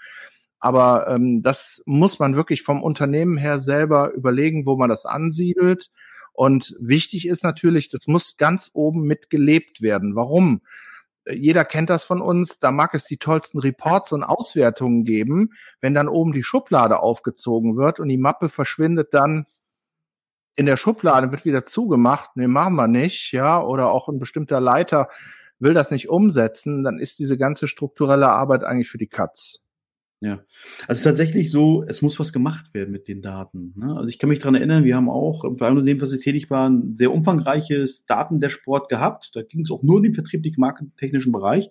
Aber 0.59 1.09
ähm, 1.09 1.43
das 1.43 1.83
muss 1.87 2.19
man 2.19 2.37
wirklich 2.37 2.63
vom 2.63 2.83
Unternehmen 2.83 3.37
her 3.37 3.61
selber 3.61 4.13
überlegen, 4.13 4.67
wo 4.67 4.77
man 4.77 4.89
das 4.89 5.05
ansiedelt. 5.05 5.91
Und 6.33 6.75
wichtig 6.81 7.29
ist 7.29 7.45
natürlich, 7.45 7.89
das 7.91 8.07
muss 8.07 8.37
ganz 8.37 8.71
oben 8.75 9.03
mitgelebt 9.03 9.83
werden. 9.83 10.17
Warum? 10.17 10.63
Jeder 11.31 11.65
kennt 11.65 11.91
das 11.91 12.05
von 12.05 12.21
uns, 12.21 12.59
da 12.59 12.71
mag 12.71 12.95
es 12.95 13.05
die 13.05 13.17
tollsten 13.17 13.59
Reports 13.59 14.13
und 14.13 14.23
Auswertungen 14.25 15.05
geben, 15.05 15.51
wenn 15.81 15.95
dann 15.95 16.09
oben 16.09 16.33
die 16.33 16.43
Schublade 16.43 17.01
aufgezogen 17.01 17.77
wird 17.77 18.01
und 18.01 18.09
die 18.09 18.19
Mappe 18.19 18.49
verschwindet 18.49 19.15
dann 19.15 19.47
in 20.57 20.67
der 20.67 20.77
Schublade, 20.77 21.33
wird 21.33 21.45
wieder 21.45 21.65
zugemacht, 21.65 22.31
nee, 22.37 22.47
machen 22.47 22.77
wir 22.77 22.89
nicht, 22.89 23.33
ja, 23.33 23.61
oder 23.61 23.91
auch 23.91 24.09
ein 24.09 24.19
bestimmter 24.19 24.61
Leiter 24.61 25.09
will 25.59 25.75
das 25.75 25.91
nicht 25.91 26.09
umsetzen, 26.09 26.85
dann 26.85 26.99
ist 26.99 27.19
diese 27.19 27.39
ganze 27.39 27.69
strukturelle 27.69 28.29
Arbeit 28.29 28.65
eigentlich 28.65 28.91
für 28.91 28.99
die 28.99 29.09
Katz. 29.09 29.64
Ja, 30.25 30.43
also 30.89 31.05
tatsächlich 31.05 31.51
so, 31.51 31.85
es 31.87 32.01
muss 32.01 32.19
was 32.19 32.33
gemacht 32.33 32.73
werden 32.73 32.93
mit 32.93 33.09
den 33.09 33.21
Daten. 33.21 33.75
Ne? 33.77 33.95
Also 33.95 34.09
ich 34.09 34.19
kann 34.19 34.31
mich 34.31 34.39
dran 34.39 34.55
erinnern, 34.55 34.85
wir 34.85 34.97
haben 34.97 35.11
auch 35.11 35.45
im 35.45 35.57
Verein, 35.57 35.77
in 35.77 35.85
dem 35.85 36.01
wir 36.01 36.09
tätig 36.09 36.49
waren, 36.49 36.93
ein 36.93 36.97
sehr 36.97 37.13
umfangreiches 37.13 38.07
Datendashboard 38.07 38.89
gehabt. 38.89 39.33
Da 39.35 39.43
ging 39.43 39.61
es 39.61 39.71
auch 39.71 39.83
nur 39.83 39.99
in 39.99 40.05
den 40.05 40.15
vertrieblichen 40.15 40.63
marketingtechnischen 40.63 41.31
Bereich. 41.31 41.69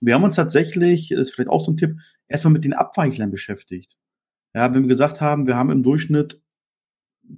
Wir 0.00 0.14
haben 0.14 0.24
uns 0.24 0.34
tatsächlich, 0.34 1.10
das 1.10 1.28
ist 1.28 1.34
vielleicht 1.36 1.48
auch 1.48 1.64
so 1.64 1.70
ein 1.70 1.76
Tipp, 1.76 1.92
erstmal 2.26 2.54
mit 2.54 2.64
den 2.64 2.72
Abweichlern 2.72 3.30
beschäftigt. 3.30 3.96
Ja, 4.52 4.74
wenn 4.74 4.82
wir 4.82 4.88
gesagt 4.88 5.20
haben, 5.20 5.46
wir 5.46 5.54
haben 5.54 5.70
im 5.70 5.84
Durchschnitt 5.84 6.42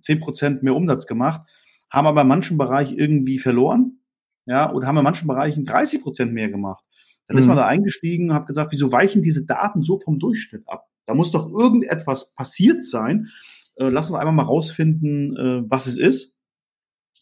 zehn 0.00 0.18
Prozent 0.18 0.62
mehr 0.62 0.74
Umsatz 0.74 1.06
gemacht, 1.06 1.42
haben 1.90 2.06
aber 2.06 2.22
in 2.22 2.28
manchen 2.28 2.56
Bereich 2.56 2.92
irgendwie 2.92 3.38
verloren, 3.38 4.00
ja, 4.46 4.72
oder 4.72 4.86
haben 4.86 4.96
in 4.96 5.04
manchen 5.04 5.28
Bereichen 5.28 5.66
30 5.66 6.00
Prozent 6.00 6.32
mehr 6.32 6.48
gemacht. 6.48 6.84
Dann 7.28 7.36
mhm. 7.36 7.42
ist 7.42 7.46
man 7.46 7.56
mhm. 7.56 7.60
da 7.60 7.66
eingestiegen 7.66 8.30
und 8.30 8.34
hat 8.34 8.46
gesagt, 8.46 8.72
wieso 8.72 8.90
weichen 8.90 9.22
diese 9.22 9.44
Daten 9.46 9.82
so 9.82 10.00
vom 10.00 10.18
Durchschnitt 10.18 10.66
ab? 10.66 10.88
Da 11.06 11.14
muss 11.14 11.30
doch 11.30 11.50
irgendetwas 11.50 12.34
passiert 12.34 12.82
sein. 12.82 13.28
Äh, 13.76 13.88
lass 13.88 14.10
uns 14.10 14.18
einfach 14.18 14.32
mal 14.32 14.42
rausfinden, 14.42 15.36
äh, 15.36 15.62
was 15.70 15.86
es 15.86 15.96
ist 15.96 16.34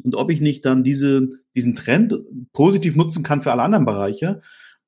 und 0.02 0.16
ob 0.16 0.30
ich 0.30 0.40
nicht 0.40 0.64
dann 0.64 0.84
diese, 0.84 1.28
diesen 1.54 1.75
Trend 1.75 2.14
positiv 2.52 2.96
nutzen 2.96 3.22
kann 3.22 3.42
für 3.42 3.52
alle 3.52 3.62
anderen 3.62 3.84
Bereiche 3.84 4.40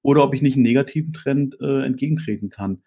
oder 0.03 0.25
ob 0.25 0.35
ich 0.35 0.43
nicht 0.43 0.55
einen 0.55 0.63
negativen 0.63 1.13
Trend 1.13 1.57
äh, 1.61 1.85
entgegentreten 1.85 2.51
kann. 2.51 2.83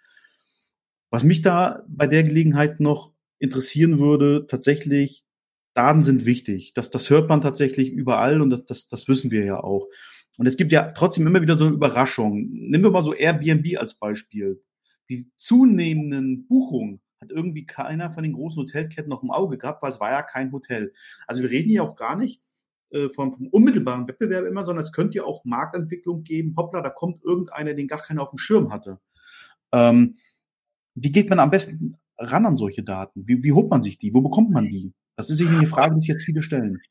Was 1.10 1.24
mich 1.24 1.42
da 1.42 1.84
bei 1.88 2.08
der 2.08 2.24
Gelegenheit 2.24 2.80
noch 2.80 3.14
interessieren 3.40 4.00
würde, 4.00 4.46
tatsächlich, 4.48 5.24
Daten 5.74 6.04
sind 6.04 6.26
wichtig. 6.26 6.74
Das, 6.74 6.90
das 6.90 7.10
hört 7.10 7.30
man 7.30 7.42
tatsächlich 7.42 7.92
überall 7.92 8.42
und 8.42 8.50
das, 8.50 8.66
das, 8.66 8.88
das 8.88 9.08
wissen 9.08 9.32
wir 9.32 9.46
ja 9.46 9.62
auch. 9.62 9.88
Und 10.42 10.48
es 10.48 10.58
gibt 10.58 10.72
ja 10.72 10.92
trotzdem 10.94 11.28
immer 11.28 11.44
wieder 11.44 11.56
so 11.56 11.66
eine 11.66 11.76
Überraschung. 11.76 12.50
Nehmen 12.50 12.84
wir 12.84 12.90
mal 12.90 13.04
so 13.04 13.14
Airbnb 13.14 13.78
als 13.78 13.94
Beispiel. 13.94 14.60
Die 15.08 15.30
zunehmenden 15.38 16.48
Buchungen 16.48 17.00
hat 17.22 17.30
irgendwie 17.30 17.68
keiner 17.68 18.10
von 18.10 18.24
den 18.24 18.34
großen 18.34 18.64
Hotelketten 18.64 19.08
noch 19.08 19.22
im 19.22 19.30
Auge 19.30 19.60
gehabt, 19.60 19.84
weil 19.84 19.92
es 19.92 20.00
war 20.00 20.10
ja 20.10 20.24
kein 20.24 20.52
Hotel. 20.52 20.94
Also 21.28 21.44
wir 21.44 21.52
reden 21.52 21.70
hier 21.70 21.84
auch 21.84 21.96
gar 21.96 22.16
nicht 22.16 22.42
äh, 22.90 23.08
vom, 23.10 23.34
vom 23.34 23.50
unmittelbaren 23.50 24.08
Wettbewerb 24.08 24.48
immer, 24.48 24.66
sondern 24.66 24.84
es 24.84 24.92
könnte 24.92 25.18
ja 25.18 25.26
auch 25.26 25.46
Marktentwicklung 25.46 26.24
geben. 26.24 26.56
Hoppla, 26.58 26.82
da 26.82 26.90
kommt 26.90 27.24
irgendeiner, 27.24 27.76
den 27.76 27.88
gar 27.88 28.02
keiner 28.02 28.24
auf 28.24 28.32
dem 28.32 28.40
Schirm 28.40 28.74
hatte. 28.74 29.00
Ähm, 29.72 30.18
wie 30.96 31.12
geht 31.12 31.30
man 31.30 31.38
am 31.38 31.52
besten 31.52 31.98
ran 32.18 32.48
an 32.48 32.58
solche 32.58 32.82
Daten? 32.82 33.28
Wie, 33.28 33.44
wie 33.44 33.52
holt 33.52 33.70
man 33.70 33.84
sich 33.84 34.00
die? 34.00 34.12
Wo 34.16 34.22
bekommt 34.22 34.50
man 34.50 34.68
die? 34.68 34.92
Das 35.18 35.30
ist 35.30 35.38
sicher 35.38 35.56
eine 35.56 35.68
Frage, 35.68 35.94
die 35.94 36.02
sich 36.02 36.10
jetzt 36.10 36.26
viele 36.26 36.42
stellen. 36.42 36.82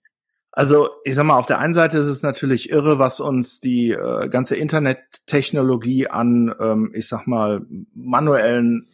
Also 0.52 0.90
ich 1.04 1.14
sag 1.14 1.24
mal, 1.24 1.38
auf 1.38 1.46
der 1.46 1.58
einen 1.58 1.74
Seite 1.74 1.98
ist 1.98 2.06
es 2.06 2.22
natürlich 2.22 2.70
irre, 2.70 2.98
was 2.98 3.20
uns 3.20 3.60
die 3.60 3.90
äh, 3.90 4.28
ganze 4.28 4.56
Internettechnologie 4.56 6.08
an, 6.08 6.54
ähm, 6.58 6.90
ich 6.94 7.08
sag 7.08 7.26
mal, 7.26 7.62
manuellen 7.94 8.86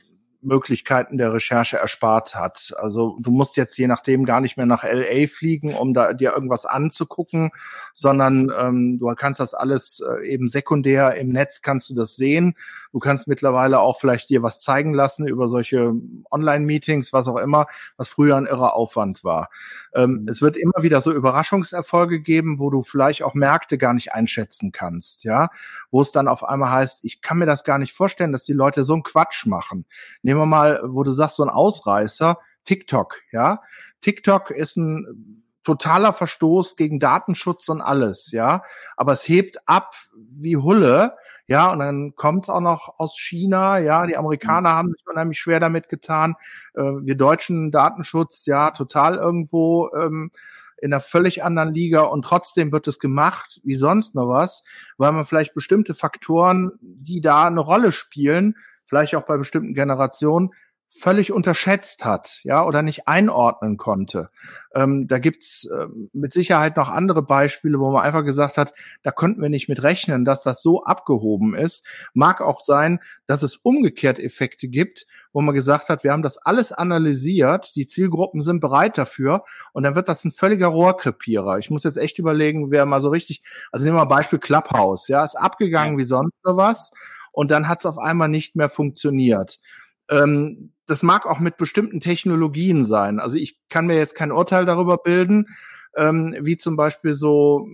Möglichkeiten 0.46 1.18
der 1.18 1.32
Recherche 1.32 1.76
erspart 1.76 2.36
hat. 2.36 2.72
Also 2.78 3.18
du 3.20 3.32
musst 3.32 3.56
jetzt 3.56 3.76
je 3.76 3.88
nachdem 3.88 4.24
gar 4.24 4.40
nicht 4.40 4.56
mehr 4.56 4.66
nach 4.66 4.84
LA 4.84 5.26
fliegen, 5.26 5.74
um 5.74 5.92
da 5.92 6.12
dir 6.12 6.32
irgendwas 6.32 6.66
anzugucken, 6.66 7.50
sondern 7.92 8.52
ähm, 8.56 8.98
du 8.98 9.06
kannst 9.14 9.40
das 9.40 9.54
alles 9.54 10.00
äh, 10.00 10.26
eben 10.26 10.48
sekundär 10.48 11.16
im 11.16 11.30
Netz 11.30 11.62
kannst 11.62 11.90
du 11.90 11.94
das 11.94 12.16
sehen. 12.16 12.54
Du 12.92 13.00
kannst 13.00 13.28
mittlerweile 13.28 13.80
auch 13.80 14.00
vielleicht 14.00 14.30
dir 14.30 14.42
was 14.42 14.60
zeigen 14.60 14.94
lassen 14.94 15.26
über 15.26 15.48
solche 15.48 15.92
Online-Meetings, 16.30 17.12
was 17.12 17.28
auch 17.28 17.36
immer, 17.36 17.66
was 17.96 18.08
früher 18.08 18.36
ein 18.36 18.46
irrer 18.46 18.74
Aufwand 18.74 19.24
war. 19.24 19.50
Ähm, 19.94 20.22
mhm. 20.22 20.28
es 20.28 20.40
wird 20.42 20.56
immer 20.56 20.82
wieder 20.82 21.00
so 21.00 21.12
Überraschungserfolge 21.12 22.20
geben, 22.20 22.58
wo 22.58 22.70
du 22.70 22.82
vielleicht 22.82 23.22
auch 23.22 23.34
Märkte 23.34 23.78
gar 23.78 23.94
nicht 23.94 24.12
einschätzen 24.12 24.72
kannst, 24.72 25.24
ja, 25.24 25.48
wo 25.90 26.02
es 26.02 26.12
dann 26.12 26.28
auf 26.28 26.44
einmal 26.44 26.70
heißt, 26.70 27.04
ich 27.04 27.20
kann 27.20 27.38
mir 27.38 27.46
das 27.46 27.64
gar 27.64 27.78
nicht 27.78 27.92
vorstellen, 27.92 28.32
dass 28.32 28.44
die 28.44 28.52
Leute 28.52 28.82
so 28.82 28.94
einen 28.94 29.02
Quatsch 29.02 29.46
machen. 29.46 29.86
Nehmen 30.22 30.35
wir 30.38 30.46
mal, 30.46 30.80
wo 30.84 31.02
du 31.02 31.10
sagst, 31.10 31.36
so 31.36 31.42
ein 31.42 31.50
Ausreißer, 31.50 32.38
TikTok, 32.64 33.20
ja. 33.32 33.60
TikTok 34.00 34.50
ist 34.50 34.76
ein 34.76 35.42
totaler 35.64 36.12
Verstoß 36.12 36.76
gegen 36.76 37.00
Datenschutz 37.00 37.68
und 37.68 37.80
alles, 37.80 38.30
ja. 38.32 38.62
Aber 38.96 39.12
es 39.12 39.28
hebt 39.28 39.68
ab 39.68 39.94
wie 40.14 40.56
Hulle, 40.56 41.16
ja, 41.48 41.70
und 41.70 41.78
dann 41.78 42.14
kommt 42.16 42.44
es 42.44 42.50
auch 42.50 42.60
noch 42.60 42.98
aus 42.98 43.18
China, 43.18 43.78
ja. 43.78 44.06
Die 44.06 44.16
Amerikaner 44.16 44.70
haben 44.70 44.92
sich 44.92 45.06
unheimlich 45.06 45.38
schwer 45.38 45.60
damit 45.60 45.88
getan. 45.88 46.34
Äh, 46.74 46.82
wir 46.82 47.16
Deutschen 47.16 47.70
Datenschutz, 47.70 48.46
ja, 48.46 48.70
total 48.70 49.16
irgendwo 49.16 49.90
ähm, 49.94 50.30
in 50.78 50.92
einer 50.92 51.00
völlig 51.00 51.42
anderen 51.42 51.72
Liga 51.72 52.02
und 52.02 52.24
trotzdem 52.24 52.70
wird 52.70 52.86
es 52.86 52.98
gemacht 52.98 53.60
wie 53.64 53.76
sonst 53.76 54.14
noch 54.14 54.28
was, 54.28 54.64
weil 54.98 55.12
man 55.12 55.24
vielleicht 55.24 55.54
bestimmte 55.54 55.94
Faktoren, 55.94 56.72
die 56.80 57.20
da 57.20 57.46
eine 57.46 57.60
Rolle 57.60 57.92
spielen, 57.92 58.56
vielleicht 58.86 59.14
auch 59.16 59.24
bei 59.24 59.36
bestimmten 59.36 59.74
Generationen, 59.74 60.50
völlig 60.88 61.32
unterschätzt 61.32 62.04
hat, 62.04 62.40
ja, 62.44 62.64
oder 62.64 62.82
nicht 62.82 63.08
einordnen 63.08 63.76
konnte. 63.76 64.30
Ähm, 64.74 65.08
da 65.08 65.18
gibt's 65.18 65.64
äh, 65.64 65.86
mit 66.12 66.32
Sicherheit 66.32 66.76
noch 66.76 66.88
andere 66.88 67.22
Beispiele, 67.22 67.80
wo 67.80 67.90
man 67.90 68.04
einfach 68.04 68.24
gesagt 68.24 68.56
hat, 68.56 68.72
da 69.02 69.10
konnten 69.10 69.42
wir 69.42 69.48
nicht 69.48 69.68
mit 69.68 69.82
rechnen, 69.82 70.24
dass 70.24 70.42
das 70.42 70.62
so 70.62 70.84
abgehoben 70.84 71.56
ist. 71.56 71.84
Mag 72.14 72.40
auch 72.40 72.60
sein, 72.60 73.00
dass 73.26 73.42
es 73.42 73.56
umgekehrt 73.56 74.20
Effekte 74.20 74.68
gibt, 74.68 75.06
wo 75.32 75.42
man 75.42 75.54
gesagt 75.54 75.88
hat, 75.88 76.04
wir 76.04 76.12
haben 76.12 76.22
das 76.22 76.38
alles 76.38 76.72
analysiert, 76.72 77.74
die 77.74 77.86
Zielgruppen 77.86 78.40
sind 78.40 78.60
bereit 78.60 78.96
dafür 78.96 79.44
und 79.72 79.82
dann 79.82 79.96
wird 79.96 80.08
das 80.08 80.24
ein 80.24 80.30
völliger 80.30 80.68
Rohrkrepierer. 80.68 81.58
Ich 81.58 81.68
muss 81.68 81.84
jetzt 81.84 81.98
echt 81.98 82.18
überlegen, 82.18 82.70
wer 82.70 82.86
mal 82.86 83.00
so 83.00 83.10
richtig, 83.10 83.42
also 83.72 83.84
nehmen 83.84 83.96
wir 83.96 84.04
mal 84.04 84.16
Beispiel 84.16 84.38
Clubhouse, 84.38 85.08
ja, 85.08 85.24
ist 85.24 85.34
abgegangen 85.34 85.94
ja. 85.94 85.98
wie 85.98 86.04
sonst 86.04 86.38
was 86.42 86.92
und 87.36 87.50
dann 87.50 87.68
hat 87.68 87.80
es 87.80 87.86
auf 87.86 87.98
einmal 87.98 88.30
nicht 88.30 88.56
mehr 88.56 88.70
funktioniert. 88.70 89.60
Ähm, 90.08 90.72
das 90.86 91.02
mag 91.02 91.26
auch 91.26 91.38
mit 91.38 91.58
bestimmten 91.58 92.00
Technologien 92.00 92.82
sein. 92.82 93.20
Also 93.20 93.36
ich 93.36 93.58
kann 93.68 93.86
mir 93.86 93.96
jetzt 93.98 94.14
kein 94.14 94.32
Urteil 94.32 94.64
darüber 94.64 94.96
bilden, 94.96 95.48
ähm, 95.96 96.34
wie 96.40 96.56
zum 96.56 96.76
Beispiel 96.76 97.12
so 97.12 97.68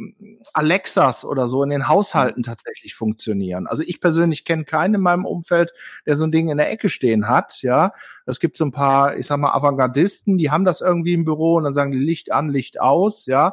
Alexas 0.53 1.25
oder 1.25 1.47
so 1.47 1.63
in 1.63 1.71
den 1.71 1.87
Haushalten 1.87 2.43
tatsächlich 2.43 2.97
funktionieren. 2.97 3.69
Also 3.69 3.85
ich 3.87 4.01
persönlich 4.01 4.45
kenne 4.45 4.65
keinen 4.65 4.95
in 4.95 5.01
meinem 5.01 5.27
Umfeld, 5.27 5.73
der 6.07 6.17
so 6.17 6.25
ein 6.27 6.33
Ding 6.33 6.49
in 6.49 6.59
der 6.59 6.73
Ecke 6.73 6.91
stehen 6.91 7.29
hat. 7.29 7.63
Ja, 7.63 7.93
es 8.27 8.41
gibt 8.41 8.57
so 8.57 8.65
ein 8.65 8.73
paar, 8.73 9.17
ich 9.17 9.29
sag 9.29 9.37
mal, 9.39 9.53
Avantgardisten, 9.53 10.39
die 10.39 10.51
haben 10.51 10.65
das 10.65 10.81
irgendwie 10.81 11.15
im 11.15 11.25
Büro 11.25 11.55
und 11.55 11.63
dann 11.63 11.73
sagen 11.73 11.93
die 11.93 11.99
Licht 11.99 12.33
an, 12.33 12.49
Licht 12.49 12.81
aus. 12.81 13.27
Ja, 13.27 13.53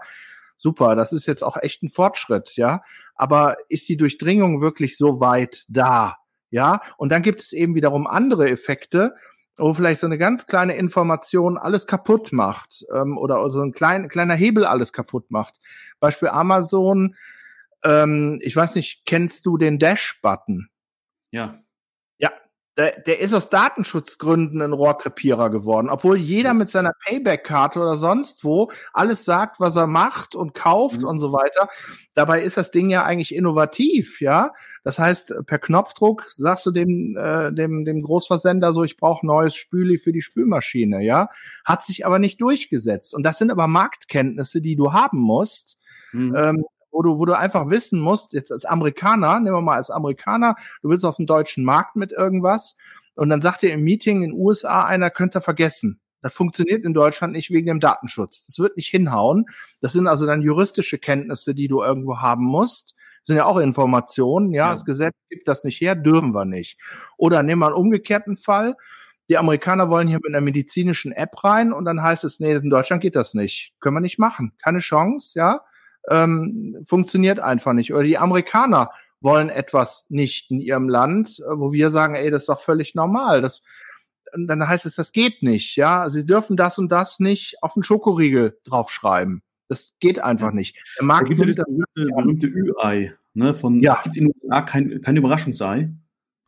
super. 0.59 0.95
Das 0.95 1.13
ist 1.13 1.25
jetzt 1.25 1.43
auch 1.43 1.57
echt 1.57 1.81
ein 1.83 1.89
Fortschritt. 1.89 2.55
Ja, 2.55 2.81
aber 3.15 3.57
ist 3.69 3.89
die 3.89 3.97
Durchdringung 3.97 4.61
wirklich 4.61 4.97
so 4.97 5.19
weit 5.19 5.65
da? 5.69 6.17
Ja, 6.51 6.81
und 6.97 7.11
dann 7.11 7.21
gibt 7.21 7.41
es 7.41 7.53
eben 7.53 7.75
wiederum 7.75 8.07
andere 8.07 8.49
Effekte, 8.49 9.15
wo 9.57 9.73
vielleicht 9.73 9.99
so 9.99 10.07
eine 10.07 10.17
ganz 10.17 10.47
kleine 10.47 10.75
Information 10.77 11.57
alles 11.57 11.85
kaputt 11.85 12.31
macht 12.31 12.85
ähm, 12.93 13.17
oder 13.17 13.49
so 13.51 13.61
ein 13.61 13.71
klein, 13.71 14.07
kleiner 14.09 14.35
Hebel 14.35 14.65
alles 14.65 14.91
kaputt 14.93 15.29
macht. 15.31 15.59
Beispiel 15.99 16.29
Amazon, 16.29 17.15
ähm, 17.83 18.39
ich 18.41 18.55
weiß 18.55 18.75
nicht, 18.75 19.05
kennst 19.05 19.45
du 19.45 19.57
den 19.57 19.77
Dash-Button? 19.79 20.69
Ja 21.31 21.59
der, 22.79 22.97
der 23.01 23.19
ist 23.19 23.33
aus 23.33 23.49
Datenschutzgründen 23.49 24.61
ein 24.61 24.71
Rohrkrepierer 24.71 25.49
geworden, 25.49 25.89
obwohl 25.89 26.15
jeder 26.15 26.53
mit 26.53 26.69
seiner 26.69 26.93
Payback-Karte 27.05 27.77
oder 27.77 27.97
sonst 27.97 28.45
wo 28.45 28.71
alles 28.93 29.25
sagt, 29.25 29.59
was 29.59 29.75
er 29.75 29.85
macht 29.85 30.33
und 30.33 30.53
kauft 30.53 31.01
mhm. 31.01 31.07
und 31.07 31.19
so 31.19 31.33
weiter. 31.33 31.67
Dabei 32.15 32.41
ist 32.41 32.55
das 32.55 32.71
Ding 32.71 32.89
ja 32.89 33.03
eigentlich 33.03 33.35
innovativ, 33.35 34.21
ja. 34.21 34.51
Das 34.85 34.97
heißt, 34.97 35.45
per 35.45 35.59
Knopfdruck 35.59 36.27
sagst 36.31 36.65
du 36.65 36.71
dem, 36.71 37.17
äh, 37.17 37.51
dem, 37.51 37.83
dem 37.83 38.01
Großversender 38.01 38.71
so, 38.71 38.85
ich 38.85 38.95
brauche 38.95 39.25
neues 39.25 39.55
Spüli 39.55 39.97
für 39.97 40.13
die 40.13 40.21
Spülmaschine, 40.21 41.03
ja. 41.03 41.27
Hat 41.65 41.83
sich 41.83 42.05
aber 42.05 42.17
nicht 42.17 42.39
durchgesetzt. 42.39 43.13
Und 43.13 43.23
das 43.23 43.37
sind 43.37 43.51
aber 43.51 43.67
Marktkenntnisse, 43.67 44.61
die 44.61 44.77
du 44.77 44.93
haben 44.93 45.19
musst, 45.19 45.77
mhm. 46.13 46.33
ähm, 46.33 46.65
wo 46.91 47.01
du, 47.01 47.19
wo 47.19 47.25
du 47.25 47.37
einfach 47.37 47.69
wissen 47.69 47.99
musst, 47.99 48.33
jetzt 48.33 48.51
als 48.51 48.65
Amerikaner, 48.65 49.39
nehmen 49.39 49.55
wir 49.55 49.61
mal 49.61 49.75
als 49.75 49.89
Amerikaner, 49.89 50.55
du 50.81 50.89
willst 50.89 51.05
auf 51.05 51.17
den 51.17 51.27
deutschen 51.27 51.63
Markt 51.63 51.95
mit 51.95 52.11
irgendwas 52.11 52.77
und 53.15 53.29
dann 53.29 53.41
sagt 53.41 53.61
dir 53.61 53.73
im 53.73 53.83
Meeting 53.83 54.23
in 54.23 54.31
den 54.31 54.39
USA 54.39 54.85
einer, 54.85 55.09
könnte 55.09 55.41
vergessen. 55.41 55.99
Das 56.21 56.33
funktioniert 56.33 56.83
in 56.83 56.93
Deutschland 56.93 57.33
nicht 57.33 57.49
wegen 57.49 57.67
dem 57.67 57.79
Datenschutz. 57.79 58.45
Das 58.45 58.59
wird 58.59 58.75
nicht 58.75 58.89
hinhauen. 58.89 59.45
Das 59.79 59.93
sind 59.93 60.07
also 60.07 60.25
dann 60.25 60.41
juristische 60.41 60.97
Kenntnisse, 60.97 61.55
die 61.55 61.67
du 61.67 61.81
irgendwo 61.81 62.19
haben 62.19 62.43
musst. 62.43 62.95
Das 62.97 63.27
sind 63.27 63.37
ja 63.37 63.45
auch 63.45 63.57
Informationen. 63.57 64.53
Ja, 64.53 64.65
ja, 64.65 64.69
das 64.71 64.85
Gesetz 64.85 65.15
gibt 65.29 65.47
das 65.47 65.63
nicht 65.63 65.79
her, 65.79 65.95
dürfen 65.95 66.33
wir 66.33 66.45
nicht. 66.45 66.77
Oder 67.17 67.43
nehmen 67.43 67.61
wir 67.61 67.67
einen 67.67 67.75
umgekehrten 67.75 68.35
Fall. 68.35 68.75
Die 69.29 69.37
Amerikaner 69.37 69.89
wollen 69.89 70.07
hier 70.07 70.17
mit 70.17 70.27
einer 70.27 70.41
medizinischen 70.41 71.11
App 71.11 71.43
rein 71.43 71.71
und 71.71 71.85
dann 71.85 72.01
heißt 72.01 72.23
es, 72.23 72.39
nee, 72.39 72.53
in 72.53 72.69
Deutschland 72.69 73.01
geht 73.01 73.15
das 73.15 73.33
nicht. 73.33 73.73
Können 73.79 73.95
wir 73.95 74.01
nicht 74.01 74.17
machen. 74.17 74.53
Keine 74.61 74.79
Chance, 74.79 75.37
ja 75.37 75.61
ähm, 76.09 76.77
funktioniert 76.85 77.39
einfach 77.39 77.73
nicht. 77.73 77.93
Oder 77.93 78.03
die 78.03 78.17
Amerikaner 78.17 78.91
wollen 79.21 79.49
etwas 79.49 80.05
nicht 80.09 80.51
in 80.51 80.59
ihrem 80.59 80.89
Land, 80.89 81.39
äh, 81.39 81.59
wo 81.59 81.71
wir 81.71 81.89
sagen, 81.89 82.15
ey, 82.15 82.29
das 82.31 82.43
ist 82.43 82.49
doch 82.49 82.61
völlig 82.61 82.95
normal. 82.95 83.41
Das, 83.41 83.61
dann 84.35 84.67
heißt 84.67 84.85
es, 84.85 84.95
das 84.95 85.11
geht 85.11 85.43
nicht, 85.43 85.75
ja. 85.75 86.09
Sie 86.09 86.25
dürfen 86.25 86.55
das 86.55 86.77
und 86.77 86.91
das 86.91 87.19
nicht 87.19 87.61
auf 87.61 87.73
den 87.73 87.83
Schokoriegel 87.83 88.57
draufschreiben. 88.63 89.41
Das 89.67 89.93
geht 89.99 90.19
einfach 90.19 90.51
nicht. 90.51 90.77
Der 90.99 91.05
Markt 91.05 91.29
da 91.29 91.33
gibt 91.33 91.49
es 91.49 91.55
das 91.55 91.65
berühmte 91.93 92.47
Ü-Ei, 92.47 93.13
ne, 93.33 93.53
von, 93.53 93.81
ja. 93.81 93.93
es 93.93 94.03
gibt 94.03 94.17
in 94.17 94.25
den 94.25 94.33
USA 94.41 94.61
kein, 94.61 95.01
kein 95.01 95.17
Überraschungsei. 95.17 95.91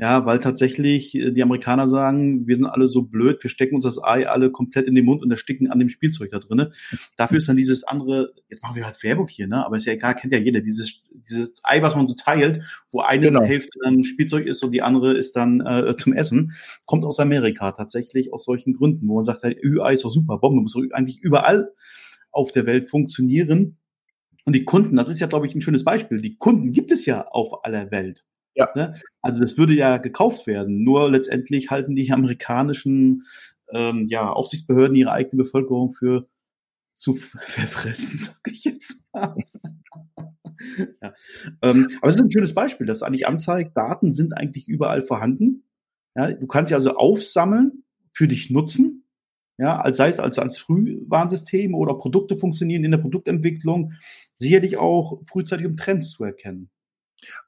Ja, 0.01 0.25
weil 0.25 0.39
tatsächlich 0.39 1.13
äh, 1.13 1.29
die 1.29 1.43
Amerikaner 1.43 1.87
sagen, 1.87 2.47
wir 2.47 2.55
sind 2.55 2.65
alle 2.65 2.87
so 2.87 3.03
blöd, 3.03 3.37
wir 3.43 3.51
stecken 3.51 3.75
uns 3.75 3.85
das 3.85 4.03
Ei 4.03 4.27
alle 4.27 4.49
komplett 4.49 4.87
in 4.87 4.95
den 4.95 5.05
Mund 5.05 5.21
und 5.21 5.29
ersticken 5.29 5.69
an 5.69 5.77
dem 5.77 5.89
Spielzeug 5.89 6.31
da 6.31 6.39
drinnen. 6.39 6.73
Dafür 7.17 7.37
ist 7.37 7.47
dann 7.47 7.55
dieses 7.55 7.83
andere, 7.83 8.33
jetzt 8.49 8.63
machen 8.63 8.75
wir 8.75 8.83
halt 8.83 9.03
Werbung 9.03 9.27
hier, 9.27 9.45
ne? 9.45 9.63
Aber 9.63 9.77
ist 9.77 9.85
ja 9.85 9.93
egal, 9.93 10.15
kennt 10.15 10.33
ja 10.33 10.39
jeder, 10.39 10.61
dieses, 10.61 11.03
dieses 11.11 11.53
Ei, 11.61 11.83
was 11.83 11.95
man 11.95 12.07
so 12.07 12.15
teilt, 12.15 12.63
wo 12.89 13.01
eine 13.01 13.27
genau. 13.27 13.43
Hälfte 13.43 13.77
dann 13.83 14.03
Spielzeug 14.03 14.47
ist 14.47 14.63
und 14.63 14.71
die 14.71 14.81
andere 14.81 15.15
ist 15.15 15.35
dann 15.35 15.61
äh, 15.61 15.95
zum 15.95 16.13
Essen, 16.13 16.51
kommt 16.85 17.05
aus 17.05 17.19
Amerika 17.19 17.71
tatsächlich 17.71 18.33
aus 18.33 18.43
solchen 18.43 18.73
Gründen, 18.73 19.07
wo 19.07 19.17
man 19.17 19.23
sagt, 19.23 19.43
halt, 19.43 19.63
Ü-Ei 19.63 19.93
ist 19.93 20.03
doch 20.03 20.09
super, 20.09 20.39
Bombe 20.39 20.63
muss 20.63 20.73
doch 20.73 20.81
eigentlich 20.93 21.19
überall 21.19 21.73
auf 22.31 22.51
der 22.51 22.65
Welt 22.65 22.89
funktionieren. 22.89 23.77
Und 24.45 24.55
die 24.55 24.65
Kunden, 24.65 24.95
das 24.95 25.09
ist 25.09 25.19
ja, 25.19 25.27
glaube 25.27 25.45
ich, 25.45 25.53
ein 25.53 25.61
schönes 25.61 25.83
Beispiel. 25.83 26.17
Die 26.17 26.37
Kunden 26.37 26.71
gibt 26.71 26.91
es 26.91 27.05
ja 27.05 27.27
auf 27.27 27.63
aller 27.63 27.91
Welt. 27.91 28.23
Ja. 28.55 28.69
Ne? 28.75 28.93
Also 29.21 29.39
das 29.39 29.57
würde 29.57 29.73
ja 29.73 29.97
gekauft 29.97 30.47
werden. 30.47 30.83
Nur 30.83 31.09
letztendlich 31.09 31.69
halten 31.69 31.95
die 31.95 32.11
amerikanischen 32.11 33.23
ähm, 33.71 34.07
ja, 34.09 34.29
Aufsichtsbehörden 34.29 34.95
ihre 34.95 35.11
eigene 35.11 35.43
Bevölkerung 35.43 35.91
für 35.91 36.27
zu 36.93 37.13
verfressen, 37.15 38.17
sag 38.17 38.51
ich 38.51 38.63
jetzt 38.65 39.07
mal. 39.13 39.35
ja. 41.01 41.13
ähm, 41.61 41.87
aber 42.01 42.09
es 42.09 42.15
ist 42.15 42.21
ein 42.21 42.31
schönes 42.31 42.53
Beispiel, 42.53 42.85
das 42.85 43.03
eigentlich 43.03 43.27
anzeigt, 43.27 43.75
Daten 43.75 44.11
sind 44.11 44.33
eigentlich 44.33 44.67
überall 44.67 45.01
vorhanden. 45.01 45.63
Ja, 46.15 46.31
du 46.31 46.45
kannst 46.45 46.69
sie 46.69 46.75
also 46.75 46.95
aufsammeln, 46.95 47.83
für 48.13 48.27
dich 48.27 48.49
nutzen, 48.49 49.05
ja, 49.57 49.79
als 49.79 49.97
sei 49.97 50.09
es 50.09 50.19
als, 50.19 50.37
als 50.37 50.57
Frühwarnsystem 50.57 51.73
oder 51.73 51.93
Produkte 51.93 52.35
funktionieren 52.35 52.83
in 52.83 52.91
der 52.91 52.97
Produktentwicklung, 52.97 53.93
sicherlich 54.37 54.77
auch 54.77 55.21
frühzeitig 55.23 55.65
um 55.65 55.77
Trends 55.77 56.11
zu 56.11 56.23
erkennen. 56.23 56.69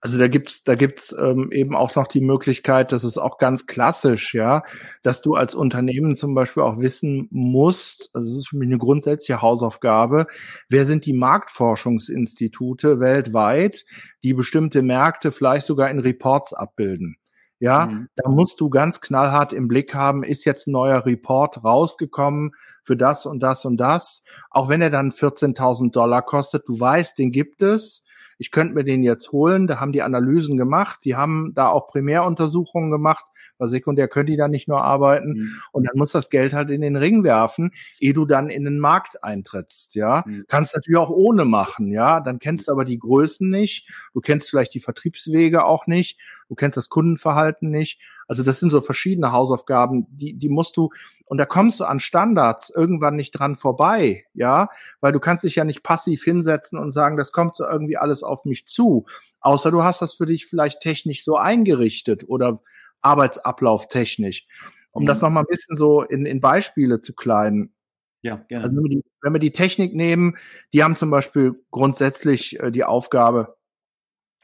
Also 0.01 0.17
da 0.19 0.27
gibt's 0.27 0.63
da 0.63 0.75
gibt's 0.75 1.15
ähm, 1.17 1.51
eben 1.51 1.75
auch 1.75 1.95
noch 1.95 2.07
die 2.07 2.21
Möglichkeit, 2.21 2.91
dass 2.91 3.03
es 3.03 3.17
auch 3.17 3.37
ganz 3.37 3.65
klassisch, 3.65 4.33
ja, 4.33 4.63
dass 5.01 5.21
du 5.21 5.35
als 5.35 5.55
Unternehmen 5.55 6.15
zum 6.15 6.35
Beispiel 6.35 6.63
auch 6.63 6.79
wissen 6.79 7.27
musst, 7.31 8.09
also 8.13 8.29
das 8.29 8.37
ist 8.37 8.49
für 8.49 8.57
mich 8.57 8.67
eine 8.67 8.77
grundsätzliche 8.77 9.41
Hausaufgabe, 9.41 10.27
wer 10.69 10.85
sind 10.85 11.05
die 11.05 11.13
Marktforschungsinstitute 11.13 12.99
weltweit, 12.99 13.85
die 14.23 14.33
bestimmte 14.33 14.81
Märkte 14.81 15.31
vielleicht 15.31 15.65
sogar 15.65 15.89
in 15.89 15.99
Reports 15.99 16.53
abbilden. 16.53 17.17
Ja, 17.59 17.85
mhm. 17.85 18.09
da 18.15 18.29
musst 18.29 18.59
du 18.59 18.69
ganz 18.69 18.99
knallhart 18.99 19.53
im 19.53 19.69
Blick 19.69 19.95
haben, 19.95 20.23
ist 20.23 20.43
jetzt 20.43 20.67
ein 20.67 20.73
neuer 20.73 21.05
Report 21.05 21.63
rausgekommen 21.63 22.51
für 22.83 22.97
das 22.97 23.25
und 23.25 23.39
das 23.39 23.63
und 23.63 23.77
das, 23.77 24.25
auch 24.51 24.67
wenn 24.67 24.81
er 24.81 24.89
dann 24.89 25.11
14.000 25.11 25.91
Dollar 25.91 26.21
kostet, 26.23 26.67
du 26.67 26.77
weißt, 26.77 27.17
den 27.17 27.31
gibt 27.31 27.61
es 27.61 28.03
ich 28.43 28.51
könnte 28.51 28.73
mir 28.73 28.83
den 28.83 29.03
jetzt 29.03 29.31
holen, 29.31 29.67
da 29.67 29.79
haben 29.79 29.93
die 29.93 30.01
Analysen 30.01 30.57
gemacht, 30.57 30.99
die 31.05 31.15
haben 31.15 31.53
da 31.55 31.69
auch 31.69 31.87
Primäruntersuchungen 31.87 32.91
gemacht, 32.91 33.23
weil 33.57 33.69
sekundär 33.69 34.09
können 34.09 34.25
die 34.25 34.35
da 34.35 34.49
nicht 34.49 34.67
nur 34.67 34.83
arbeiten. 34.83 35.29
Mhm. 35.33 35.51
und 35.71 35.87
dann 35.87 35.97
muss 35.97 36.11
das 36.11 36.29
Geld 36.29 36.51
halt 36.51 36.69
in 36.69 36.81
den 36.81 36.97
Ring 36.97 37.23
werfen, 37.23 37.71
ehe 38.01 38.13
du 38.13 38.25
dann 38.25 38.49
in 38.49 38.65
den 38.65 38.79
Markt 38.79 39.23
eintrittst, 39.23 39.95
ja. 39.95 40.25
Mhm. 40.25 40.43
Kannst 40.49 40.75
natürlich 40.75 40.97
auch 40.97 41.09
ohne 41.09 41.45
machen, 41.45 41.89
ja, 41.89 42.19
dann 42.19 42.39
kennst 42.39 42.67
du 42.67 42.73
aber 42.73 42.83
die 42.83 42.99
Größen 42.99 43.49
nicht, 43.49 43.89
du 44.13 44.19
kennst 44.19 44.49
vielleicht 44.49 44.73
die 44.73 44.81
Vertriebswege 44.81 45.63
auch 45.63 45.87
nicht, 45.87 46.19
du 46.49 46.55
kennst 46.55 46.75
das 46.75 46.89
Kundenverhalten 46.89 47.69
nicht 47.69 48.01
also 48.27 48.43
das 48.43 48.59
sind 48.59 48.69
so 48.69 48.81
verschiedene 48.81 49.31
Hausaufgaben, 49.31 50.05
die, 50.09 50.33
die 50.33 50.49
musst 50.49 50.77
du, 50.77 50.89
und 51.25 51.37
da 51.37 51.45
kommst 51.45 51.79
du 51.79 51.85
an 51.85 51.99
Standards 51.99 52.69
irgendwann 52.69 53.15
nicht 53.15 53.31
dran 53.31 53.55
vorbei, 53.55 54.25
ja, 54.33 54.67
weil 55.01 55.11
du 55.11 55.19
kannst 55.19 55.43
dich 55.43 55.55
ja 55.55 55.63
nicht 55.63 55.83
passiv 55.83 56.23
hinsetzen 56.23 56.79
und 56.79 56.91
sagen, 56.91 57.17
das 57.17 57.31
kommt 57.31 57.55
so 57.55 57.65
irgendwie 57.65 57.97
alles 57.97 58.23
auf 58.23 58.45
mich 58.45 58.65
zu, 58.67 59.05
außer 59.39 59.71
du 59.71 59.83
hast 59.83 60.01
das 60.01 60.13
für 60.13 60.25
dich 60.25 60.45
vielleicht 60.45 60.81
technisch 60.81 61.23
so 61.23 61.37
eingerichtet 61.37 62.23
oder 62.27 62.61
Arbeitsablauf 63.01 63.87
technisch. 63.87 64.47
Um 64.91 65.03
mhm. 65.03 65.07
das 65.07 65.21
nochmal 65.21 65.43
ein 65.43 65.49
bisschen 65.49 65.75
so 65.75 66.03
in, 66.03 66.25
in 66.25 66.39
Beispiele 66.39 67.01
zu 67.01 67.13
kleiden. 67.13 67.73
Ja, 68.21 68.37
gerne. 68.47 68.65
Also 68.65 68.77
wenn, 68.77 68.83
wir 68.83 68.89
die, 68.89 69.03
wenn 69.21 69.33
wir 69.33 69.39
die 69.39 69.51
Technik 69.51 69.93
nehmen, 69.93 70.37
die 70.73 70.83
haben 70.83 70.95
zum 70.95 71.09
Beispiel 71.09 71.61
grundsätzlich 71.71 72.59
äh, 72.59 72.71
die 72.71 72.85
Aufgabe, 72.85 73.55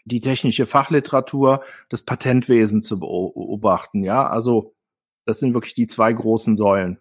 die 0.10 0.22
technische 0.22 0.66
Fachliteratur, 0.66 1.63
das 1.88 2.01
Patentwesen 2.01 2.82
zu 2.82 3.00
beobachten. 3.00 4.04
Ja, 4.04 4.28
also 4.28 4.75
das 5.25 5.39
sind 5.39 5.54
wirklich 5.54 5.75
die 5.75 5.88
zwei 5.88 6.12
großen 6.12 6.56
Säulen. 6.56 7.00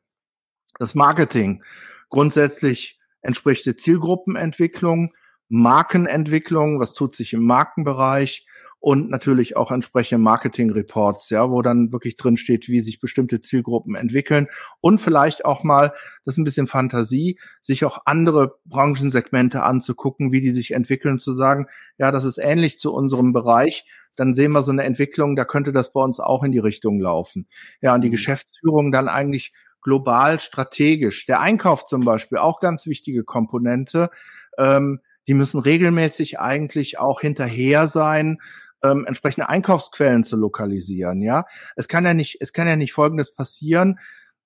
Das 0.78 0.94
Marketing 0.94 1.64
grundsätzlich 2.10 3.00
entspricht 3.20 3.66
der 3.66 3.76
Zielgruppenentwicklung, 3.76 5.12
Markenentwicklung, 5.48 6.78
was 6.78 6.94
tut 6.94 7.14
sich 7.14 7.32
im 7.32 7.44
Markenbereich 7.44 8.46
und 8.80 9.10
natürlich 9.10 9.56
auch 9.56 9.72
entsprechende 9.72 10.22
Marketing-Reports, 10.22 11.30
ja, 11.30 11.50
wo 11.50 11.62
dann 11.62 11.92
wirklich 11.92 12.16
drin 12.16 12.36
steht, 12.36 12.68
wie 12.68 12.80
sich 12.80 13.00
bestimmte 13.00 13.40
Zielgruppen 13.40 13.94
entwickeln 13.94 14.48
und 14.80 15.00
vielleicht 15.00 15.44
auch 15.44 15.64
mal, 15.64 15.92
das 16.24 16.34
ist 16.34 16.38
ein 16.38 16.44
bisschen 16.44 16.66
Fantasie, 16.66 17.38
sich 17.60 17.84
auch 17.84 18.02
andere 18.06 18.58
Branchensegmente 18.66 19.62
anzugucken, 19.62 20.32
wie 20.32 20.40
die 20.40 20.50
sich 20.50 20.72
entwickeln, 20.72 21.18
zu 21.18 21.32
sagen, 21.32 21.66
ja, 21.98 22.10
das 22.10 22.24
ist 22.24 22.38
ähnlich 22.38 22.78
zu 22.78 22.92
unserem 22.92 23.32
Bereich, 23.32 23.84
dann 24.14 24.34
sehen 24.34 24.52
wir 24.52 24.62
so 24.62 24.72
eine 24.72 24.84
Entwicklung, 24.84 25.36
da 25.36 25.44
könnte 25.44 25.72
das 25.72 25.92
bei 25.92 26.00
uns 26.00 26.18
auch 26.18 26.42
in 26.42 26.52
die 26.52 26.58
Richtung 26.58 27.00
laufen. 27.00 27.46
Ja, 27.80 27.94
und 27.94 28.00
die 28.02 28.08
mhm. 28.08 28.12
Geschäftsführung 28.12 28.90
dann 28.90 29.08
eigentlich 29.08 29.52
global 29.80 30.40
strategisch. 30.40 31.26
Der 31.26 31.40
Einkauf 31.40 31.84
zum 31.84 32.00
Beispiel, 32.04 32.38
auch 32.38 32.60
ganz 32.60 32.86
wichtige 32.86 33.24
Komponente. 33.24 34.10
Ähm, 34.58 35.00
die 35.28 35.34
müssen 35.34 35.60
regelmäßig 35.60 36.40
eigentlich 36.40 36.98
auch 36.98 37.20
hinterher 37.20 37.86
sein, 37.86 38.38
ähm, 38.82 39.04
entsprechende 39.06 39.48
Einkaufsquellen 39.48 40.24
zu 40.24 40.36
lokalisieren. 40.36 41.22
Ja, 41.22 41.44
es 41.76 41.88
kann 41.88 42.04
ja 42.04 42.14
nicht, 42.14 42.38
es 42.40 42.52
kann 42.52 42.68
ja 42.68 42.76
nicht 42.76 42.92
Folgendes 42.92 43.34
passieren. 43.34 43.98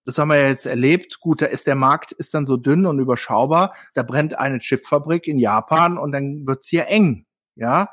Das 0.05 0.19
haben 0.19 0.29
wir 0.29 0.37
ja 0.39 0.49
jetzt 0.49 0.67
erlebt. 0.67 1.21
Gut, 1.21 1.43
da 1.43 1.47
ist 1.47 1.67
der 1.67 1.77
Markt 1.77 2.13
ist 2.13 2.35
dann 2.35 2.47
so 2.47 2.57
dünn 2.57 2.87
und 2.87 2.99
überschaubar. 2.99 3.75
Da 3.95 4.03
brennt 4.03 4.37
eine 4.39 4.59
Chipfabrik 4.59 5.27
in 5.29 5.39
Japan 5.39 5.97
und 5.97 6.13
dann 6.13 6.47
wird's 6.47 6.69
hier 6.69 6.89
eng. 6.89 7.25
Ja, 7.55 7.89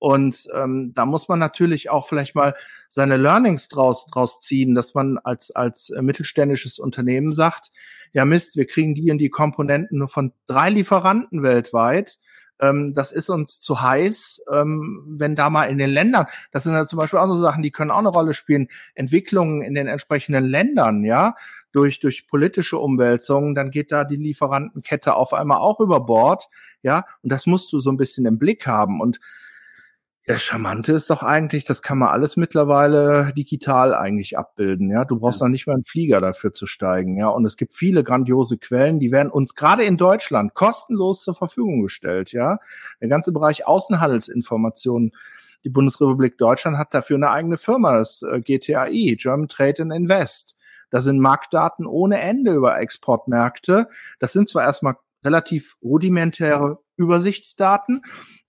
und 0.00 0.48
ähm, 0.54 0.92
da 0.94 1.04
muss 1.04 1.28
man 1.28 1.38
natürlich 1.38 1.90
auch 1.90 2.08
vielleicht 2.08 2.34
mal 2.34 2.54
seine 2.88 3.18
Learnings 3.18 3.68
draus, 3.68 4.06
draus 4.06 4.40
ziehen, 4.40 4.74
dass 4.74 4.94
man 4.94 5.18
als, 5.18 5.50
als 5.50 5.90
äh, 5.90 6.00
mittelständisches 6.00 6.78
Unternehmen 6.78 7.34
sagt, 7.34 7.70
ja 8.12 8.24
Mist, 8.24 8.56
wir 8.56 8.66
kriegen 8.66 8.94
die 8.94 9.10
und 9.10 9.18
die 9.18 9.28
Komponenten 9.28 9.98
nur 9.98 10.08
von 10.08 10.32
drei 10.46 10.70
Lieferanten 10.70 11.42
weltweit 11.42 12.18
ähm, 12.60 12.94
das 12.94 13.12
ist 13.12 13.30
uns 13.30 13.60
zu 13.60 13.80
heiß, 13.80 14.44
ähm, 14.52 15.04
wenn 15.06 15.34
da 15.34 15.50
mal 15.50 15.64
in 15.64 15.78
den 15.78 15.90
Ländern, 15.90 16.26
das 16.50 16.64
sind 16.64 16.74
ja 16.74 16.86
zum 16.86 16.98
Beispiel 16.98 17.18
auch 17.18 17.26
so 17.26 17.34
Sachen, 17.34 17.62
die 17.62 17.70
können 17.70 17.90
auch 17.90 17.98
eine 17.98 18.08
Rolle 18.08 18.34
spielen, 18.34 18.68
Entwicklungen 18.94 19.62
in 19.62 19.74
den 19.74 19.86
entsprechenden 19.86 20.44
Ländern, 20.44 21.04
ja, 21.04 21.34
durch, 21.72 22.00
durch 22.00 22.26
politische 22.26 22.78
Umwälzungen, 22.78 23.54
dann 23.54 23.70
geht 23.70 23.92
da 23.92 24.04
die 24.04 24.16
Lieferantenkette 24.16 25.14
auf 25.14 25.32
einmal 25.32 25.58
auch 25.58 25.80
über 25.80 26.00
Bord, 26.00 26.48
ja, 26.82 27.04
und 27.22 27.32
das 27.32 27.46
musst 27.46 27.72
du 27.72 27.80
so 27.80 27.90
ein 27.90 27.96
bisschen 27.96 28.26
im 28.26 28.38
Blick 28.38 28.66
haben. 28.66 29.00
Und 29.00 29.20
der 30.28 30.38
Charmante 30.38 30.92
ist 30.92 31.10
doch 31.10 31.22
eigentlich, 31.22 31.64
das 31.64 31.82
kann 31.82 31.98
man 31.98 32.10
alles 32.10 32.36
mittlerweile 32.36 33.32
digital 33.36 33.94
eigentlich 33.94 34.36
abbilden. 34.36 34.90
Ja, 34.90 35.04
du 35.04 35.18
brauchst 35.18 35.40
ja. 35.40 35.46
noch 35.46 35.50
nicht 35.50 35.66
mal 35.66 35.72
einen 35.72 35.84
Flieger 35.84 36.20
dafür 36.20 36.52
zu 36.52 36.66
steigen. 36.66 37.16
Ja, 37.16 37.28
und 37.28 37.44
es 37.44 37.56
gibt 37.56 37.72
viele 37.72 38.04
grandiose 38.04 38.58
Quellen, 38.58 39.00
die 39.00 39.12
werden 39.12 39.30
uns 39.30 39.54
gerade 39.54 39.82
in 39.84 39.96
Deutschland 39.96 40.54
kostenlos 40.54 41.22
zur 41.22 41.34
Verfügung 41.34 41.82
gestellt. 41.82 42.32
Ja, 42.32 42.58
der 43.00 43.08
ganze 43.08 43.32
Bereich 43.32 43.66
Außenhandelsinformationen. 43.66 45.12
Die 45.64 45.70
Bundesrepublik 45.70 46.38
Deutschland 46.38 46.78
hat 46.78 46.94
dafür 46.94 47.16
eine 47.16 47.30
eigene 47.30 47.58
Firma, 47.58 47.98
das 47.98 48.22
äh, 48.22 48.40
GTAI, 48.40 49.16
German 49.18 49.48
Trade 49.48 49.82
and 49.82 49.92
Invest. 49.92 50.56
Da 50.90 51.00
sind 51.00 51.18
Marktdaten 51.18 51.86
ohne 51.86 52.20
Ende 52.20 52.52
über 52.52 52.78
Exportmärkte. 52.78 53.88
Das 54.18 54.32
sind 54.32 54.48
zwar 54.48 54.64
erstmal 54.64 54.96
relativ 55.24 55.76
rudimentäre 55.82 56.78
Übersichtsdaten, 57.00 58.02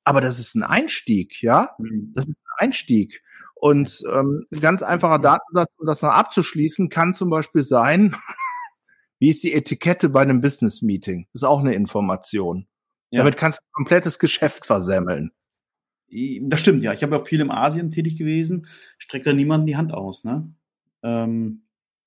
aber 0.03 0.21
das 0.21 0.39
ist 0.39 0.55
ein 0.55 0.63
Einstieg, 0.63 1.41
ja. 1.41 1.71
Mhm. 1.77 2.11
Das 2.15 2.27
ist 2.27 2.41
ein 2.41 2.65
Einstieg. 2.67 3.21
Und 3.55 4.03
ähm, 4.11 4.47
ein 4.51 4.59
ganz 4.59 4.81
einfacher 4.81 5.19
Datensatz, 5.19 5.69
um 5.77 5.85
das 5.85 6.01
noch 6.01 6.09
abzuschließen, 6.09 6.89
kann 6.89 7.13
zum 7.13 7.29
Beispiel 7.29 7.61
sein, 7.61 8.15
wie 9.19 9.29
ist 9.29 9.43
die 9.43 9.53
Etikette 9.53 10.09
bei 10.09 10.21
einem 10.21 10.41
Business 10.41 10.81
Meeting? 10.81 11.27
Das 11.31 11.43
ist 11.43 11.47
auch 11.47 11.59
eine 11.59 11.75
Information. 11.75 12.67
Ja. 13.11 13.19
Damit 13.19 13.37
kannst 13.37 13.59
du 13.59 13.63
ein 13.63 13.73
komplettes 13.73 14.17
Geschäft 14.17 14.65
versemmeln. 14.65 15.31
Das 16.41 16.59
stimmt, 16.59 16.83
ja. 16.83 16.91
Ich 16.91 17.03
habe 17.03 17.15
ja 17.15 17.23
viel 17.23 17.39
im 17.39 17.51
Asien 17.51 17.91
tätig 17.91 18.17
gewesen, 18.17 18.67
streckt 18.97 19.27
da 19.27 19.33
niemand 19.33 19.69
die 19.69 19.77
Hand 19.77 19.93
aus, 19.93 20.23
ne? 20.23 20.51
Ähm, 21.03 21.63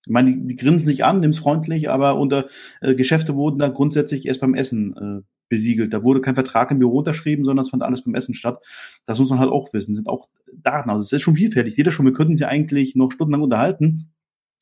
ich 0.07 0.13
meine, 0.13 0.33
die, 0.33 0.45
die 0.45 0.57
grinsen 0.57 0.87
sich 0.87 1.05
an, 1.05 1.21
nimm's 1.21 1.39
freundlich, 1.39 1.89
aber 1.89 2.17
unter 2.17 2.49
äh, 2.81 2.95
Geschäfte 2.95 3.35
wurden 3.35 3.59
da 3.59 3.69
grundsätzlich 3.69 4.27
erst 4.27 4.41
beim 4.41 4.55
Essen 4.55 4.97
äh, 4.97 5.34
besiegelt. 5.55 5.93
Da 5.93 6.03
wurde 6.03 6.21
kein 6.21 6.35
Vertrag 6.35 6.73
im 6.73 6.81
Büro 6.81 6.99
unterschrieben, 6.99 7.45
sondern 7.45 7.63
es 7.63 7.71
fand 7.71 7.85
alles 7.85 8.03
beim 8.03 8.17
Essen 8.17 8.35
statt. 8.35 8.61
Das 9.07 9.21
muss 9.21 9.31
man 9.31 9.39
halt 9.39 9.53
auch 9.53 9.73
wissen. 9.73 9.95
Sind 9.95 10.09
auch 10.09 10.29
Daten. 10.53 10.91
Also 10.91 11.05
es 11.05 11.13
ist 11.13 11.23
schon 11.23 11.37
vielfältig. 11.37 11.77
Jeder 11.77 11.93
schon, 11.93 12.07
wir 12.07 12.13
könnten 12.13 12.37
sich 12.37 12.45
eigentlich 12.45 12.97
noch 12.97 13.13
stundenlang 13.13 13.43
unterhalten. 13.43 14.11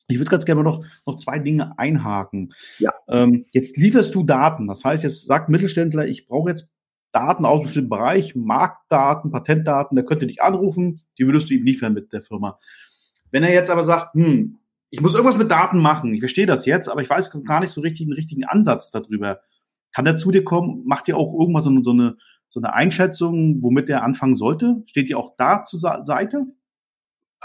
Ich 0.07 0.19
würde 0.19 0.29
ganz 0.29 0.45
gerne 0.45 0.61
noch, 0.61 0.85
noch 1.07 1.17
zwei 1.17 1.39
Dinge 1.39 1.79
einhaken. 1.79 2.53
Ja. 2.77 2.91
Ähm, 3.07 3.45
jetzt 3.51 3.77
lieferst 3.77 4.13
du 4.13 4.23
Daten. 4.23 4.67
Das 4.67 4.85
heißt, 4.85 5.03
jetzt 5.03 5.25
sagt 5.25 5.49
Mittelständler, 5.49 6.05
ich 6.05 6.27
brauche 6.27 6.51
jetzt 6.51 6.67
Daten 7.11 7.45
aus 7.45 7.59
einem 7.59 7.63
bestimmten 7.63 7.89
Bereich, 7.89 8.35
Marktdaten, 8.35 9.31
Patentdaten, 9.31 9.95
der 9.95 10.05
könnte 10.05 10.27
dich 10.27 10.43
anrufen, 10.43 11.01
die 11.17 11.25
würdest 11.25 11.49
du 11.49 11.55
ihm 11.55 11.63
liefern 11.63 11.93
mit 11.93 12.13
der 12.13 12.21
Firma. 12.21 12.59
Wenn 13.31 13.43
er 13.43 13.53
jetzt 13.53 13.69
aber 13.71 13.83
sagt, 13.83 14.13
hm, 14.15 14.57
ich 14.89 15.01
muss 15.01 15.15
irgendwas 15.15 15.37
mit 15.37 15.49
Daten 15.49 15.79
machen, 15.79 16.13
ich 16.13 16.21
verstehe 16.21 16.45
das 16.45 16.67
jetzt, 16.67 16.87
aber 16.87 17.01
ich 17.01 17.09
weiß 17.09 17.31
gar 17.45 17.61
nicht 17.61 17.71
so 17.71 17.81
richtig 17.81 18.05
einen 18.05 18.13
richtigen 18.13 18.45
Ansatz 18.45 18.91
darüber. 18.91 19.39
Kann 19.93 20.05
er 20.05 20.17
zu 20.17 20.31
dir 20.31 20.43
kommen? 20.43 20.83
Macht 20.85 21.07
ihr 21.07 21.17
auch 21.17 21.33
irgendwann 21.33 21.63
so 21.63 21.91
eine, 21.91 22.15
so 22.49 22.59
eine, 22.59 22.73
Einschätzung, 22.73 23.63
womit 23.63 23.89
er 23.89 24.03
anfangen 24.03 24.35
sollte? 24.35 24.83
Steht 24.85 25.09
ihr 25.09 25.17
auch 25.17 25.35
da 25.37 25.63
zur 25.63 26.03
Seite? 26.03 26.45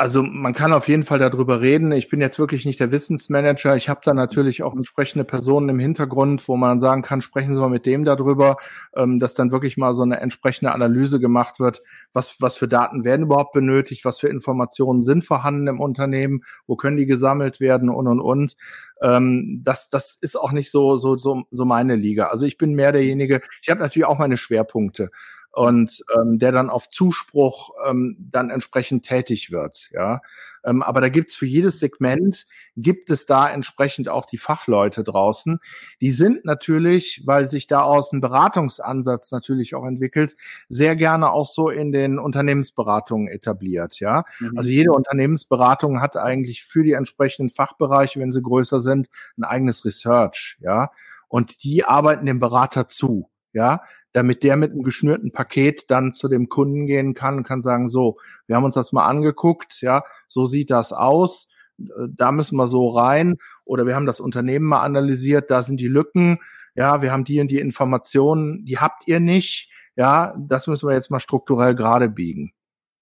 Also 0.01 0.23
man 0.23 0.55
kann 0.55 0.73
auf 0.73 0.87
jeden 0.87 1.03
Fall 1.03 1.19
darüber 1.19 1.61
reden. 1.61 1.91
Ich 1.91 2.09
bin 2.09 2.21
jetzt 2.21 2.39
wirklich 2.39 2.65
nicht 2.65 2.79
der 2.79 2.93
Wissensmanager. 2.93 3.75
Ich 3.75 3.89
habe 3.89 3.99
da 4.05 4.15
natürlich 4.15 4.63
auch 4.63 4.73
entsprechende 4.73 5.25
Personen 5.25 5.71
im 5.71 5.81
Hintergrund, 5.81 6.47
wo 6.47 6.57
man 6.57 6.79
sagen 6.79 7.03
kann, 7.03 7.21
sprechen 7.21 7.53
Sie 7.53 7.59
mal 7.59 7.69
mit 7.69 7.85
dem 7.85 8.05
darüber, 8.05 8.59
ähm, 8.95 9.19
dass 9.19 9.35
dann 9.35 9.51
wirklich 9.51 9.77
mal 9.77 9.95
so 9.95 10.05
eine 10.05 10.21
entsprechende 10.21 10.71
Analyse 10.71 11.19
gemacht 11.19 11.59
wird, 11.59 11.83
was, 12.13 12.37
was 12.41 12.55
für 12.55 12.69
Daten 12.69 13.03
werden 13.03 13.25
überhaupt 13.25 13.53
benötigt, 13.53 14.05
was 14.05 14.21
für 14.21 14.29
Informationen 14.29 15.03
sind 15.03 15.25
vorhanden 15.25 15.67
im 15.67 15.81
Unternehmen, 15.81 16.43
wo 16.69 16.77
können 16.77 16.97
die 16.97 17.07
gesammelt 17.07 17.59
werden 17.59 17.89
und 17.89 18.07
und 18.07 18.21
und. 18.21 18.55
Ähm, 19.03 19.63
das, 19.65 19.89
das 19.91 20.17
ist 20.21 20.37
auch 20.37 20.53
nicht 20.53 20.71
so, 20.71 20.97
so, 20.97 21.17
so, 21.17 21.43
so 21.51 21.65
meine 21.65 21.97
Liga. 21.97 22.27
Also 22.29 22.47
ich 22.47 22.57
bin 22.57 22.75
mehr 22.75 22.93
derjenige, 22.93 23.41
ich 23.63 23.69
habe 23.69 23.81
natürlich 23.81 24.07
auch 24.07 24.19
meine 24.19 24.37
Schwerpunkte. 24.37 25.11
Und 25.59 26.05
ähm, 26.17 26.39
der 26.39 26.53
dann 26.53 26.71
auf 26.71 26.89
Zuspruch 26.89 27.71
ähm, 27.85 28.17
dann 28.31 28.51
entsprechend 28.51 29.05
tätig 29.05 29.51
wird. 29.51 29.91
Ja, 29.93 30.21
ähm, 30.65 30.85
aber 30.85 31.01
da 31.01 31.09
gibt's 31.09 31.35
für 31.35 31.47
jedes 31.47 31.81
Segment 31.81 32.47
gibt 32.77 33.11
es 33.11 33.27
da 33.27 33.51
entsprechend 33.51 34.09
auch 34.09 34.25
die 34.25 34.39
Fachleute 34.39 35.03
draußen. 35.03 35.59
Die 36.01 36.13
sind 36.13 36.45
natürlich, 36.45 37.23
weil 37.27 37.49
sich 37.49 37.67
daraus 37.67 38.13
ein 38.13 38.21
Beratungsansatz 38.21 39.33
natürlich 39.33 39.75
auch 39.75 39.85
entwickelt, 39.85 40.37
sehr 40.69 40.95
gerne 40.95 41.33
auch 41.33 41.47
so 41.47 41.71
in 41.71 41.91
den 41.91 42.21
Unternehmensberatungen 42.21 43.27
etabliert. 43.27 43.99
Ja, 43.99 44.27
mhm. 44.39 44.57
also 44.57 44.71
jede 44.71 44.93
Unternehmensberatung 44.93 46.01
hat 46.01 46.17
eigentlich 46.17 46.63
für 46.63 46.85
die 46.85 46.93
entsprechenden 46.93 47.51
Fachbereiche, 47.51 48.21
wenn 48.21 48.31
sie 48.31 48.43
größer 48.43 48.81
sind, 48.81 49.09
ein 49.37 49.43
eigenes 49.43 49.85
Research. 49.85 50.59
Ja, 50.61 50.93
und 51.27 51.65
die 51.65 51.85
arbeiten 51.85 52.27
dem 52.27 52.39
Berater 52.39 52.87
zu. 52.87 53.29
Ja, 53.53 53.83
damit 54.13 54.43
der 54.43 54.57
mit 54.57 54.73
einem 54.73 54.83
geschnürten 54.83 55.33
Paket 55.33 55.91
dann 55.91 56.13
zu 56.13 56.29
dem 56.29 56.49
Kunden 56.49 56.87
gehen 56.87 57.15
kann 57.15 57.37
und 57.37 57.45
kann 57.45 57.63
sagen, 57.63 57.89
so, 57.89 58.19
wir 58.47 58.57
haben 58.57 58.65
uns 58.65 58.75
das 58.75 58.93
mal 58.93 59.07
angeguckt, 59.07 59.81
ja, 59.81 60.03
so 60.27 60.47
sieht 60.47 60.71
das 60.71 60.93
aus, 60.93 61.49
da 61.77 62.33
müssen 62.33 62.57
wir 62.57 62.67
so 62.67 62.89
rein 62.89 63.37
oder 63.65 63.87
wir 63.87 63.95
haben 63.95 64.07
das 64.07 64.21
Unternehmen 64.21 64.67
mal 64.67 64.83
analysiert, 64.83 65.51
da 65.51 65.63
sind 65.63 65.81
die 65.81 65.89
Lücken, 65.89 66.39
ja, 66.75 67.03
wir 67.03 67.13
haben 67.13 67.25
die 67.25 67.41
und 67.41 67.51
die 67.51 67.61
Informationen, 67.61 68.65
die 68.65 68.79
habt 68.79 69.07
ihr 69.07 69.21
nicht, 69.21 69.71
ja, 69.97 70.35
das 70.39 70.67
müssen 70.67 70.89
wir 70.89 70.95
jetzt 70.95 71.11
mal 71.11 71.21
strukturell 71.21 71.75
gerade 71.75 72.09
biegen. 72.09 72.53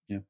Ja. 0.08 0.20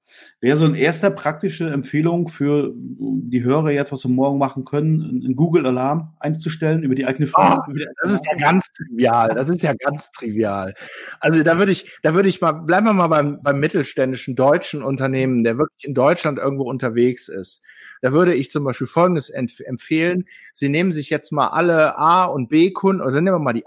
Wäre 0.41 0.57
so 0.57 0.65
ein 0.65 0.75
erster 0.75 1.11
praktische 1.11 1.69
Empfehlung 1.69 2.29
für 2.29 2.73
die 2.75 3.45
Hörer 3.45 3.73
jetzt, 3.73 3.93
was 3.93 4.01
sie 4.01 4.09
morgen 4.09 4.39
machen 4.39 4.65
können, 4.65 5.23
einen 5.23 5.37
Google-Alarm 5.37 6.15
einzustellen 6.19 6.83
über 6.83 6.95
die 6.95 7.05
eigene 7.05 7.27
Firma. 7.27 7.63
Oh, 7.69 7.73
das 8.03 8.13
ist 8.13 8.25
ja 8.25 8.39
ganz 8.39 8.73
trivial. 8.73 9.29
Das 9.35 9.51
ist 9.51 9.63
ja 9.63 9.75
ganz 9.75 10.11
trivial. 10.13 10.73
Also 11.21 11.43
da 11.43 11.59
würde 11.59 11.73
ich, 11.73 11.93
da 12.03 12.15
würde 12.15 12.31
ich 12.31 12.41
mal, 12.41 12.53
bleiben 12.53 12.87
wir 12.87 12.95
mal 12.95 13.09
beim, 13.09 13.43
beim 13.43 13.61
mittelständischen 13.61 14.35
deutschen 14.35 14.83
Unternehmen, 14.83 15.45
der 15.45 15.59
wirklich 15.59 15.85
in 15.85 15.93
Deutschland 15.93 16.39
irgendwo 16.39 16.65
unterwegs 16.65 17.29
ist. 17.29 17.63
Da 18.07 18.13
würde 18.13 18.35
ich 18.35 18.53
zum 18.53 18.63
Beispiel 18.63 18.87
Folgendes 18.87 19.31
empfehlen. 19.31 20.27
Sie 20.53 20.69
nehmen 20.69 20.93
sich 20.93 21.11
jetzt 21.11 21.33
mal 21.33 21.49
alle 21.49 21.99
A- 21.99 22.27
und 22.27 22.49
B-Kunden, 22.49 23.03
oder 23.03 23.21
nehmen 23.21 23.35
wir 23.35 23.41
mal 23.41 23.53
die 23.53 23.65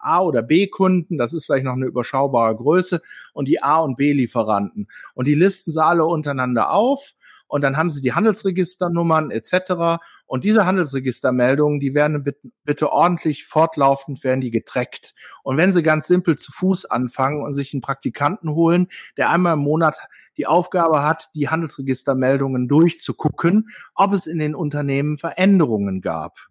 A- 0.00 0.22
oder 0.22 0.40
B-Kunden, 0.40 1.18
das 1.18 1.34
ist 1.34 1.44
vielleicht 1.44 1.66
noch 1.66 1.74
eine 1.74 1.84
überschaubare 1.84 2.56
Größe, 2.56 3.02
und 3.34 3.48
die 3.48 3.62
A- 3.62 3.80
und 3.80 3.98
B-Lieferanten. 3.98 4.88
Und 5.12 5.28
die 5.28 5.34
listen 5.34 5.72
sie 5.72 5.84
alle 5.84 6.06
untereinander 6.06 6.70
auf 6.70 7.12
und 7.52 7.60
dann 7.60 7.76
haben 7.76 7.90
sie 7.90 8.00
die 8.00 8.14
Handelsregisternummern 8.14 9.30
etc. 9.30 10.00
Und 10.24 10.46
diese 10.46 10.64
Handelsregistermeldungen, 10.64 11.80
die 11.80 11.92
werden 11.92 12.24
bitte, 12.24 12.50
bitte 12.64 12.90
ordentlich 12.90 13.44
fortlaufend 13.44 14.24
werden 14.24 14.40
die 14.40 14.50
getrackt. 14.50 15.12
Und 15.42 15.58
wenn 15.58 15.70
sie 15.70 15.82
ganz 15.82 16.06
simpel 16.06 16.36
zu 16.36 16.50
Fuß 16.50 16.86
anfangen 16.86 17.42
und 17.42 17.52
sich 17.52 17.74
einen 17.74 17.82
Praktikanten 17.82 18.52
holen, 18.52 18.88
der 19.18 19.28
einmal 19.28 19.52
im 19.52 19.58
Monat 19.58 19.98
die 20.38 20.46
Aufgabe 20.46 21.02
hat, 21.02 21.28
die 21.34 21.50
Handelsregistermeldungen 21.50 22.68
durchzugucken, 22.68 23.68
ob 23.94 24.14
es 24.14 24.26
in 24.26 24.38
den 24.38 24.54
Unternehmen 24.54 25.18
Veränderungen 25.18 26.00
gab. 26.00 26.48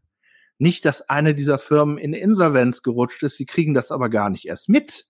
Nicht, 0.60 0.86
dass 0.86 1.10
eine 1.10 1.34
dieser 1.34 1.58
Firmen 1.58 1.98
in 1.98 2.14
Insolvenz 2.14 2.84
gerutscht 2.84 3.24
ist, 3.24 3.38
sie 3.38 3.48
kriegen 3.48 3.74
das 3.74 3.90
aber 3.90 4.12
gar 4.12 4.30
nicht 4.30 4.46
erst 4.46 4.70
mit. 4.70 5.08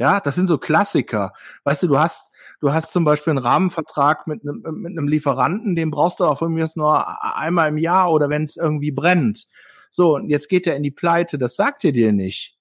Ja, 0.00 0.18
das 0.18 0.34
sind 0.34 0.46
so 0.46 0.56
Klassiker. 0.56 1.34
Weißt 1.64 1.82
du, 1.82 1.88
du 1.88 1.98
hast, 1.98 2.32
du 2.62 2.72
hast 2.72 2.90
zum 2.90 3.04
Beispiel 3.04 3.32
einen 3.32 3.38
Rahmenvertrag 3.38 4.26
mit 4.26 4.40
einem, 4.42 4.62
mit 4.80 4.92
einem 4.92 5.06
Lieferanten, 5.06 5.76
den 5.76 5.90
brauchst 5.90 6.20
du 6.20 6.24
auch 6.24 6.38
von 6.38 6.54
nur 6.74 7.36
einmal 7.36 7.68
im 7.68 7.76
Jahr 7.76 8.10
oder 8.10 8.30
wenn 8.30 8.44
es 8.44 8.56
irgendwie 8.56 8.92
brennt. 8.92 9.46
So, 9.90 10.14
und 10.14 10.30
jetzt 10.30 10.48
geht 10.48 10.66
er 10.66 10.74
in 10.74 10.82
die 10.82 10.90
Pleite, 10.90 11.36
das 11.36 11.54
sagt 11.54 11.84
er 11.84 11.92
dir 11.92 12.12
nicht. 12.12 12.56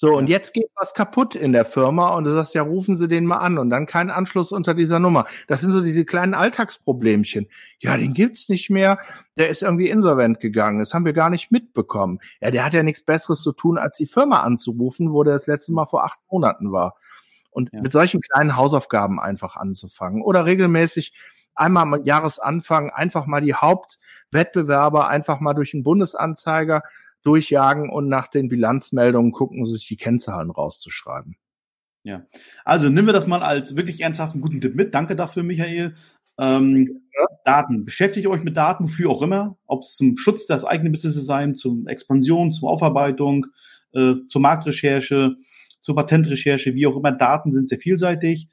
So, 0.00 0.16
und 0.16 0.30
jetzt 0.30 0.54
geht 0.54 0.70
was 0.76 0.94
kaputt 0.94 1.34
in 1.34 1.52
der 1.52 1.66
Firma 1.66 2.14
und 2.14 2.24
du 2.24 2.30
sagst, 2.30 2.54
ja, 2.54 2.62
rufen 2.62 2.96
Sie 2.96 3.06
den 3.06 3.26
mal 3.26 3.36
an 3.36 3.58
und 3.58 3.68
dann 3.68 3.84
kein 3.84 4.08
Anschluss 4.08 4.50
unter 4.50 4.72
dieser 4.72 4.98
Nummer. 4.98 5.26
Das 5.46 5.60
sind 5.60 5.72
so 5.72 5.82
diese 5.82 6.06
kleinen 6.06 6.32
Alltagsproblemchen. 6.32 7.48
Ja, 7.80 7.98
den 7.98 8.14
gibt's 8.14 8.48
nicht 8.48 8.70
mehr. 8.70 8.98
Der 9.36 9.50
ist 9.50 9.62
irgendwie 9.62 9.90
insolvent 9.90 10.40
gegangen. 10.40 10.78
Das 10.78 10.94
haben 10.94 11.04
wir 11.04 11.12
gar 11.12 11.28
nicht 11.28 11.52
mitbekommen. 11.52 12.18
Ja, 12.40 12.50
der 12.50 12.64
hat 12.64 12.72
ja 12.72 12.82
nichts 12.82 13.04
Besseres 13.04 13.42
zu 13.42 13.52
tun, 13.52 13.76
als 13.76 13.98
die 13.98 14.06
Firma 14.06 14.40
anzurufen, 14.40 15.12
wo 15.12 15.22
der 15.22 15.34
das 15.34 15.46
letzte 15.46 15.74
Mal 15.74 15.84
vor 15.84 16.02
acht 16.02 16.18
Monaten 16.30 16.72
war. 16.72 16.96
Und 17.50 17.70
ja. 17.70 17.82
mit 17.82 17.92
solchen 17.92 18.22
kleinen 18.22 18.56
Hausaufgaben 18.56 19.20
einfach 19.20 19.56
anzufangen 19.56 20.22
oder 20.22 20.46
regelmäßig 20.46 21.12
einmal 21.54 21.82
am 21.82 22.04
Jahresanfang 22.06 22.88
einfach 22.88 23.26
mal 23.26 23.42
die 23.42 23.52
Hauptwettbewerber 23.52 25.08
einfach 25.08 25.40
mal 25.40 25.52
durch 25.52 25.72
den 25.72 25.82
Bundesanzeiger 25.82 26.84
durchjagen 27.22 27.90
und 27.90 28.08
nach 28.08 28.28
den 28.28 28.48
Bilanzmeldungen 28.48 29.32
gucken, 29.32 29.64
sich 29.66 29.86
die 29.86 29.96
Kennzahlen 29.96 30.50
rauszuschreiben. 30.50 31.36
Ja, 32.02 32.26
also 32.64 32.88
nehmen 32.88 33.08
wir 33.08 33.12
das 33.12 33.26
mal 33.26 33.42
als 33.42 33.76
wirklich 33.76 34.00
ernsthaften 34.00 34.40
guten 34.40 34.60
Tipp 34.60 34.74
mit. 34.74 34.94
Danke 34.94 35.16
dafür, 35.16 35.42
Michael. 35.42 35.92
Ähm, 36.38 37.02
ja. 37.14 37.26
Daten. 37.44 37.84
Beschäftigt 37.84 38.26
euch 38.26 38.42
mit 38.42 38.56
Daten, 38.56 38.84
wofür 38.84 39.10
auch 39.10 39.22
immer. 39.22 39.58
Ob 39.66 39.82
es 39.82 39.96
zum 39.96 40.16
Schutz 40.16 40.46
des 40.46 40.64
eigenen 40.64 40.92
Businesses 40.92 41.26
sein, 41.26 41.56
zum 41.56 41.86
Expansion, 41.86 42.52
zur 42.52 42.70
Aufarbeitung, 42.70 43.46
äh, 43.92 44.14
zur 44.28 44.40
Marktrecherche, 44.40 45.36
zur 45.80 45.96
Patentrecherche, 45.96 46.74
wie 46.74 46.86
auch 46.86 46.96
immer. 46.96 47.12
Daten 47.12 47.52
sind 47.52 47.68
sehr 47.68 47.78
vielseitig. 47.78 48.48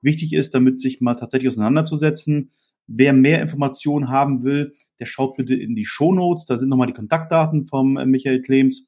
Wichtig 0.00 0.32
ist, 0.32 0.54
damit 0.54 0.80
sich 0.80 1.00
mal 1.00 1.14
tatsächlich 1.14 1.48
auseinanderzusetzen. 1.48 2.52
Wer 2.88 3.12
mehr 3.12 3.42
Informationen 3.42 4.08
haben 4.08 4.42
will, 4.44 4.74
der 4.98 5.04
schaut 5.04 5.36
bitte 5.36 5.54
in 5.54 5.76
die 5.76 5.84
Shownotes. 5.84 6.46
Da 6.46 6.56
sind 6.56 6.70
nochmal 6.70 6.86
die 6.86 6.94
Kontaktdaten 6.94 7.66
vom 7.66 7.98
äh, 7.98 8.06
Michael 8.06 8.40
Klems, 8.40 8.86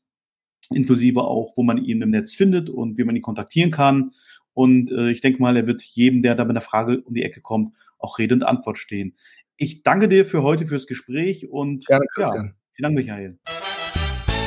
inklusive 0.70 1.22
auch, 1.22 1.52
wo 1.54 1.62
man 1.62 1.78
ihn 1.78 2.00
im 2.00 2.08
Netz 2.08 2.34
findet 2.34 2.70
und 2.70 2.96
wie 2.96 3.04
man 3.04 3.14
ihn 3.14 3.22
kontaktieren 3.22 3.70
kann. 3.70 4.12
Und 4.54 4.90
äh, 4.90 5.10
ich 5.10 5.20
denke 5.20 5.42
mal, 5.42 5.54
er 5.56 5.66
wird 5.66 5.82
jedem, 5.82 6.22
der 6.22 6.34
da 6.34 6.44
mit 6.44 6.52
einer 6.52 6.62
Frage 6.62 7.02
um 7.02 7.12
die 7.12 7.22
Ecke 7.22 7.42
kommt, 7.42 7.70
auch 7.98 8.18
Rede 8.18 8.34
und 8.34 8.42
Antwort 8.42 8.78
stehen. 8.78 9.16
Ich 9.56 9.82
danke 9.82 10.08
dir 10.08 10.24
für 10.24 10.42
heute 10.42 10.66
fürs 10.66 10.86
Gespräch 10.86 11.50
und 11.50 11.86
Gerne, 11.86 12.06
Christian. 12.14 12.46
ja, 12.46 12.52
vielen 12.72 12.82
Dank, 12.82 12.94
Michael. 12.94 13.38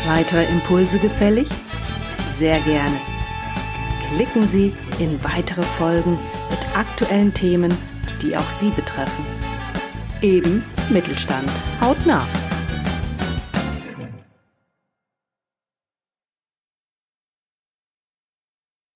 Weitere 0.08 0.46
Impulse 0.52 0.98
gefällig? 0.98 1.48
Sehr 2.38 2.60
gerne. 2.62 2.98
Klicken 4.16 4.48
Sie 4.48 4.74
in 5.00 5.24
weitere 5.24 5.62
Folgen 5.62 6.18
mit 6.50 6.76
aktuellen 6.76 7.34
Themen, 7.34 7.74
die 8.22 8.36
auch 8.38 8.50
Sie 8.60 8.70
betreffen. 8.70 9.26
Eben 10.22 10.64
Mittelstand. 10.90 11.50
Hautnah. 11.82 12.26